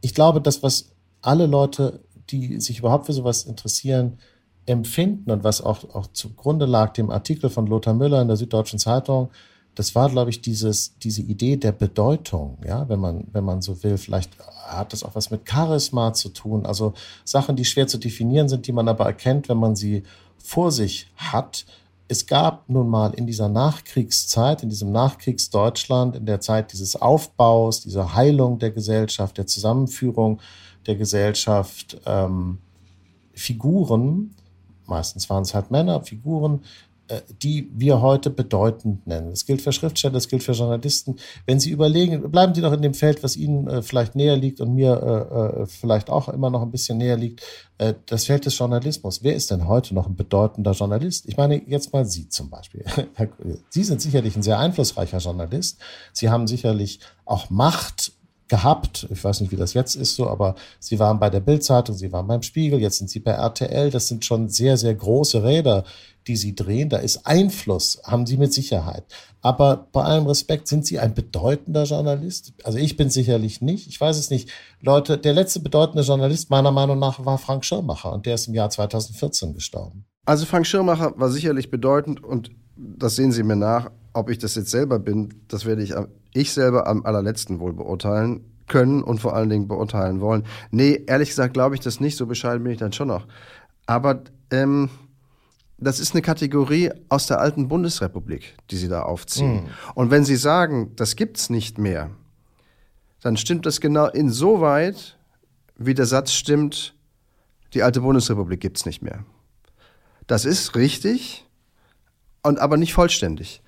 ich 0.03 0.14
glaube, 0.14 0.42
das, 0.42 0.62
was 0.62 0.90
alle 1.22 1.46
Leute, 1.46 2.00
die 2.29 2.61
sich 2.61 2.81
überhaupt 2.81 3.07
für 3.07 3.14
sowas 3.14 3.44
interessieren, 3.44 4.18
empfinden 4.66 5.31
und 5.31 5.42
was 5.42 5.62
auch, 5.62 5.88
auch 5.94 6.09
zugrunde 6.09 6.66
lag, 6.66 6.92
dem 6.92 7.09
Artikel 7.09 7.48
von 7.48 7.66
Lothar 7.66 7.94
Müller 7.94 8.20
in 8.20 8.29
der 8.29 8.37
Süddeutschen 8.37 8.79
Zeitung, 8.79 9.31
das 9.74 9.94
war, 9.94 10.11
glaube 10.11 10.30
ich, 10.30 10.40
dieses, 10.40 10.96
diese 10.98 11.22
Idee 11.22 11.56
der 11.56 11.72
Bedeutung, 11.72 12.59
ja, 12.66 12.88
wenn 12.88 13.00
man, 13.00 13.26
wenn 13.33 13.44
man 13.44 13.62
so 13.62 13.83
will. 13.83 13.98
Vielleicht 13.98 14.30
hat 14.66 14.92
das 14.92 15.04
auch 15.04 15.14
was 15.14 15.30
mit 15.30 15.48
Charisma 15.48 16.12
zu 16.12 16.30
tun. 16.30 16.66
Also 16.66 16.94
Sachen, 17.24 17.56
die 17.56 17.64
schwer 17.64 17.87
zu 17.87 17.98
definieren 17.98 18.48
sind, 18.48 18.66
die 18.66 18.72
man 18.72 18.88
aber 18.88 19.06
erkennt, 19.06 19.48
wenn 19.48 19.59
man 19.59 19.76
sie 19.76 20.02
vor 20.38 20.72
sich 20.72 21.11
hat. 21.16 21.64
Es 22.09 22.26
gab 22.26 22.68
nun 22.68 22.88
mal 22.88 23.14
in 23.14 23.26
dieser 23.26 23.48
Nachkriegszeit, 23.48 24.64
in 24.64 24.68
diesem 24.68 24.90
Nachkriegsdeutschland, 24.90 26.16
in 26.16 26.26
der 26.26 26.40
Zeit 26.40 26.72
dieses 26.72 27.00
Aufbaus, 27.00 27.83
dieser 27.83 28.14
Heilung 28.14 28.59
der 28.59 28.72
Gesellschaft, 28.72 29.38
der 29.38 29.46
Zusammenführung 29.46 30.40
der 30.87 30.96
Gesellschaft, 30.96 32.00
ähm, 32.06 32.59
Figuren, 33.33 34.35
meistens 34.87 35.30
waren 35.30 35.42
es 35.42 35.54
halt 35.54 35.70
Männer, 35.70 36.00
Figuren, 36.02 36.62
die 37.42 37.70
wir 37.75 38.01
heute 38.01 38.31
bedeutend 38.31 39.07
nennen. 39.07 39.31
Das 39.31 39.46
gilt 39.46 39.62
für 39.62 39.73
Schriftsteller, 39.73 40.14
das 40.14 40.29
gilt 40.29 40.42
für 40.42 40.53
Journalisten. 40.53 41.16
Wenn 41.46 41.61
Sie 41.61 41.70
überlegen, 41.70 42.31
bleiben 42.31 42.55
Sie 42.55 42.61
doch 42.61 42.73
in 42.73 42.83
dem 42.83 42.94
Feld, 42.94 43.23
was 43.23 43.37
Ihnen 43.37 43.66
äh, 43.68 43.83
vielleicht 43.83 44.14
näher 44.14 44.37
liegt 44.37 44.61
und 44.61 44.75
mir 44.75 44.92
äh, 45.03 45.62
äh, 45.62 45.66
vielleicht 45.66 46.11
auch 46.11 46.29
immer 46.29 46.51
noch 46.51 46.62
ein 46.62 46.70
bisschen 46.70 46.99
näher 46.99 47.16
liegt, 47.16 47.42
äh, 47.79 47.94
das 48.07 48.27
Feld 48.27 48.46
des 48.46 48.59
Journalismus. 48.59 49.23
Wer 49.23 49.35
ist 49.35 49.51
denn 49.51 49.66
heute 49.66 49.94
noch 49.94 50.07
ein 50.07 50.16
bedeutender 50.16 50.73
Journalist? 50.73 51.27
Ich 51.29 51.37
meine, 51.37 51.62
jetzt 51.66 51.92
mal 51.92 52.05
Sie 52.05 52.29
zum 52.29 52.51
Beispiel. 52.51 52.85
Sie 53.70 53.85
sind 53.85 54.01
sicherlich 54.01 54.37
ein 54.37 54.42
sehr 54.42 54.59
einflussreicher 54.59 55.18
Journalist. 55.18 55.79
Sie 56.12 56.31
haben 56.31 56.46
sicherlich 56.46 57.01
auch 57.25 57.51
Macht 57.51 58.12
gehabt. 58.50 59.06
Ich 59.10 59.24
weiß 59.24 59.40
nicht, 59.40 59.52
wie 59.52 59.56
das 59.56 59.72
jetzt 59.72 59.94
ist 59.94 60.16
so, 60.16 60.28
aber 60.28 60.56
Sie 60.80 60.98
waren 60.98 61.18
bei 61.18 61.30
der 61.30 61.40
Bildzeitung, 61.40 61.96
Sie 61.96 62.12
waren 62.12 62.26
beim 62.26 62.42
Spiegel, 62.42 62.80
jetzt 62.80 62.98
sind 62.98 63.08
Sie 63.08 63.20
bei 63.20 63.30
RTL. 63.30 63.90
Das 63.90 64.08
sind 64.08 64.24
schon 64.24 64.48
sehr, 64.48 64.76
sehr 64.76 64.94
große 64.94 65.42
Räder, 65.42 65.84
die 66.26 66.36
Sie 66.36 66.54
drehen. 66.54 66.90
Da 66.90 66.98
ist 66.98 67.26
Einfluss, 67.26 68.02
haben 68.04 68.26
Sie 68.26 68.36
mit 68.36 68.52
Sicherheit. 68.52 69.04
Aber 69.40 69.86
bei 69.92 70.02
allem 70.02 70.26
Respekt, 70.26 70.68
sind 70.68 70.84
Sie 70.84 70.98
ein 70.98 71.14
bedeutender 71.14 71.84
Journalist? 71.84 72.52
Also 72.64 72.76
ich 72.76 72.96
bin 72.96 73.08
sicherlich 73.08 73.62
nicht. 73.62 73.86
Ich 73.88 74.00
weiß 74.00 74.18
es 74.18 74.30
nicht. 74.30 74.50
Leute, 74.80 75.16
der 75.16 75.32
letzte 75.32 75.60
bedeutende 75.60 76.02
Journalist 76.02 76.50
meiner 76.50 76.72
Meinung 76.72 76.98
nach 76.98 77.24
war 77.24 77.38
Frank 77.38 77.64
Schirmacher 77.64 78.12
und 78.12 78.26
der 78.26 78.34
ist 78.34 78.48
im 78.48 78.54
Jahr 78.54 78.68
2014 78.68 79.54
gestorben. 79.54 80.04
Also 80.26 80.44
Frank 80.44 80.66
Schirmacher 80.66 81.14
war 81.16 81.30
sicherlich 81.30 81.70
bedeutend 81.70 82.22
und 82.22 82.50
das 82.76 83.16
sehen 83.16 83.32
Sie 83.32 83.44
mir 83.44 83.56
nach. 83.56 83.90
Ob 84.12 84.31
ich 84.31 84.38
das 84.38 84.55
jetzt 84.55 84.70
selber 84.70 84.99
bin, 84.99 85.35
das 85.49 85.64
werde 85.64 85.83
ich 85.83 85.94
ich 86.33 86.53
selber 86.53 86.87
am 86.87 87.05
allerletzten 87.05 87.61
wohl 87.61 87.73
beurteilen 87.73 88.44
können 88.66 89.03
und 89.03 89.20
vor 89.20 89.35
allen 89.35 89.49
Dingen 89.49 89.68
beurteilen 89.68 90.20
wollen. 90.20 90.44
Nee, 90.70 91.05
ehrlich 91.07 91.31
gesagt 91.31 91.55
glaube 91.55 91.75
ich 91.75 91.81
das 91.81 92.01
nicht, 92.01 92.16
so 92.16 92.27
bescheiden 92.27 92.62
bin 92.62 92.73
ich 92.73 92.79
dann 92.79 92.92
schon 92.92 93.09
noch. 93.09 93.27
Aber 93.87 94.23
ähm, 94.51 94.90
das 95.79 95.99
ist 95.99 96.14
eine 96.14 96.23
Kategorie 96.23 96.90
aus 97.09 97.27
der 97.27 97.40
alten 97.40 97.68
Bundesrepublik, 97.68 98.55
die 98.70 98.77
Sie 98.77 98.88
da 98.88 99.03
aufziehen. 99.03 99.64
Mhm. 99.64 99.68
Und 99.94 100.11
wenn 100.11 100.25
Sie 100.25 100.37
sagen, 100.37 100.92
das 100.96 101.16
gibt's 101.16 101.51
nicht 101.51 101.79
mehr, 101.79 102.11
dann 103.23 103.37
stimmt 103.37 103.66
das 103.66 103.81
genau 103.81 104.07
insoweit, 104.07 105.18
wie 105.77 105.94
der 105.94 106.07
Satz 106.07 106.33
stimmt, 106.33 106.94
die 107.75 107.83
alte 107.83 108.01
Bundesrepublik 108.03 108.61
gibt's 108.61 108.87
nicht 108.87 109.03
mehr. 109.03 109.25
Das 110.27 110.44
ist 110.44 110.77
richtig, 110.77 111.46
und 112.42 112.59
aber 112.59 112.77
nicht 112.77 112.92
vollständig. 112.92 113.62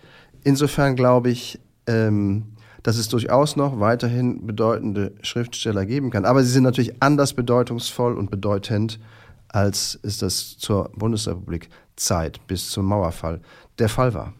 Insofern 0.45 0.97
glaube 0.97 1.31
ich, 1.31 1.61
ähm, 1.87 2.53
dass 2.83 2.97
es 2.97 3.09
durchaus 3.09 3.57
noch 3.57 3.79
weiterhin 3.79 4.47
bedeutende 4.47 5.13
Schriftsteller 5.23 5.87
geben 5.87 6.11
kann. 6.11 6.25
Aber 6.25 6.43
sie 6.43 6.51
sind 6.51 6.65
natürlich 6.65 7.01
anders 7.01 7.33
bedeutungsvoll 7.33 8.17
und 8.17 8.31
bedeutend, 8.31 8.99
als 9.49 9.99
es 10.03 10.19
das 10.19 10.57
zur 10.59 10.91
Bundesrepublik 10.97 11.69
Zeit 11.97 12.45
bis 12.47 12.71
zum 12.71 12.87
Mauerfall 12.87 13.41
der 13.79 13.89
Fall 13.89 14.15
war. 14.15 14.33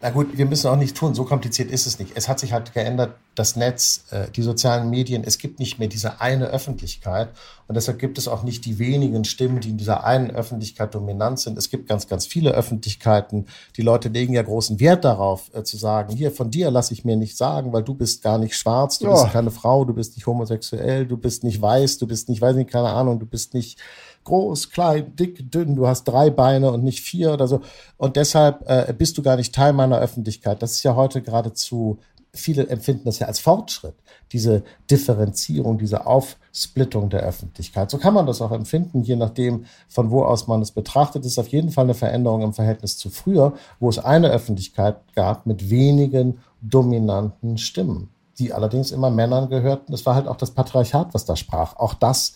Na 0.00 0.10
gut, 0.10 0.38
wir 0.38 0.46
müssen 0.46 0.68
auch 0.68 0.76
nicht 0.76 0.96
tun, 0.96 1.12
so 1.16 1.24
kompliziert 1.24 1.72
ist 1.72 1.84
es 1.84 1.98
nicht. 1.98 2.12
Es 2.14 2.28
hat 2.28 2.38
sich 2.38 2.52
halt 2.52 2.72
geändert, 2.72 3.16
das 3.34 3.56
Netz, 3.56 4.04
äh, 4.10 4.30
die 4.30 4.42
sozialen 4.42 4.90
Medien, 4.90 5.24
es 5.24 5.38
gibt 5.38 5.58
nicht 5.58 5.80
mehr 5.80 5.88
diese 5.88 6.20
eine 6.20 6.46
Öffentlichkeit 6.46 7.30
und 7.66 7.74
deshalb 7.74 7.98
gibt 7.98 8.16
es 8.16 8.28
auch 8.28 8.44
nicht 8.44 8.64
die 8.64 8.78
wenigen 8.78 9.24
Stimmen, 9.24 9.58
die 9.58 9.70
in 9.70 9.76
dieser 9.76 10.04
einen 10.04 10.30
Öffentlichkeit 10.30 10.94
dominant 10.94 11.40
sind. 11.40 11.58
Es 11.58 11.68
gibt 11.68 11.88
ganz, 11.88 12.06
ganz 12.06 12.26
viele 12.26 12.52
Öffentlichkeiten. 12.52 13.46
Die 13.76 13.82
Leute 13.82 14.08
legen 14.08 14.34
ja 14.34 14.42
großen 14.42 14.78
Wert 14.78 15.04
darauf, 15.04 15.50
äh, 15.52 15.64
zu 15.64 15.76
sagen, 15.76 16.14
hier 16.14 16.30
von 16.30 16.52
dir 16.52 16.70
lasse 16.70 16.94
ich 16.94 17.04
mir 17.04 17.16
nicht 17.16 17.36
sagen, 17.36 17.72
weil 17.72 17.82
du 17.82 17.94
bist 17.94 18.22
gar 18.22 18.38
nicht 18.38 18.56
schwarz, 18.56 19.00
du 19.00 19.06
ja. 19.06 19.12
bist 19.12 19.32
keine 19.32 19.50
Frau, 19.50 19.84
du 19.84 19.94
bist 19.94 20.14
nicht 20.14 20.28
homosexuell, 20.28 21.06
du 21.06 21.16
bist 21.16 21.42
nicht 21.42 21.60
weiß, 21.60 21.98
du 21.98 22.06
bist 22.06 22.28
nicht, 22.28 22.40
weiß 22.40 22.54
nicht, 22.54 22.70
keine 22.70 22.90
Ahnung, 22.90 23.18
du 23.18 23.26
bist 23.26 23.52
nicht 23.52 23.80
groß, 24.28 24.70
klein, 24.70 25.16
dick, 25.16 25.50
dünn, 25.50 25.74
du 25.74 25.86
hast 25.86 26.04
drei 26.04 26.30
Beine 26.30 26.70
und 26.70 26.84
nicht 26.84 27.00
vier 27.00 27.32
oder 27.32 27.48
so. 27.48 27.60
Und 27.96 28.16
deshalb 28.16 28.68
äh, 28.68 28.92
bist 28.96 29.18
du 29.18 29.22
gar 29.22 29.36
nicht 29.36 29.54
Teil 29.54 29.72
meiner 29.72 29.98
Öffentlichkeit. 29.98 30.62
Das 30.62 30.72
ist 30.72 30.82
ja 30.82 30.94
heute 30.94 31.22
geradezu, 31.22 31.98
viele 32.34 32.68
empfinden 32.68 33.04
das 33.06 33.18
ja 33.18 33.26
als 33.26 33.40
Fortschritt, 33.40 33.94
diese 34.32 34.62
Differenzierung, 34.90 35.78
diese 35.78 36.06
Aufsplittung 36.06 37.10
der 37.10 37.22
Öffentlichkeit. 37.22 37.90
So 37.90 37.98
kann 37.98 38.14
man 38.14 38.26
das 38.26 38.40
auch 38.40 38.52
empfinden, 38.52 39.02
je 39.02 39.16
nachdem, 39.16 39.64
von 39.88 40.10
wo 40.10 40.22
aus 40.22 40.46
man 40.46 40.62
es 40.62 40.70
betrachtet. 40.70 41.24
Das 41.24 41.32
ist 41.32 41.38
auf 41.38 41.48
jeden 41.48 41.70
Fall 41.70 41.84
eine 41.84 41.94
Veränderung 41.94 42.42
im 42.42 42.52
Verhältnis 42.52 42.98
zu 42.98 43.10
früher, 43.10 43.54
wo 43.80 43.88
es 43.88 43.98
eine 43.98 44.30
Öffentlichkeit 44.30 44.96
gab 45.14 45.46
mit 45.46 45.70
wenigen 45.70 46.38
dominanten 46.60 47.58
Stimmen 47.58 48.10
die 48.38 48.52
allerdings 48.52 48.92
immer 48.92 49.10
Männern 49.10 49.48
gehörten. 49.48 49.92
Das 49.92 50.06
war 50.06 50.14
halt 50.14 50.28
auch 50.28 50.36
das 50.36 50.52
Patriarchat, 50.52 51.12
was 51.12 51.24
da 51.24 51.34
sprach. 51.34 51.76
Auch 51.76 51.94
das 51.94 52.34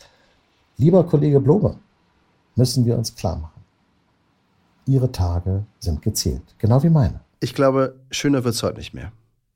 Lieber 0.83 1.05
Kollege 1.05 1.39
Blome, 1.39 1.77
müssen 2.57 2.85
wir 2.85 2.99
uns 2.99 3.15
klar 3.15 3.37
machen. 3.37 3.63
Ihre 4.85 5.13
Tage 5.13 5.65
sind 5.79 6.03
gezählt, 6.03 6.43
genau 6.59 6.83
wie 6.83 6.91
meine. 6.91 7.21
Ich 7.39 7.55
glaube, 7.55 7.95
schöner 8.11 8.43
wird 8.43 8.57
es 8.57 8.65
heute 8.65 8.79
nicht 8.79 8.93
mehr. 8.93 9.13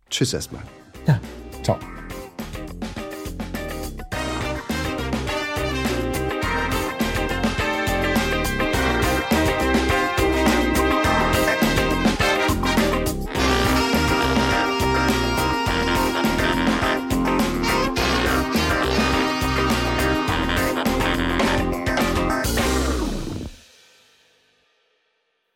Tschüss 0.08 0.32
erstmal. 0.32 0.62
Ja, 1.04 1.20
ciao. 1.64 1.78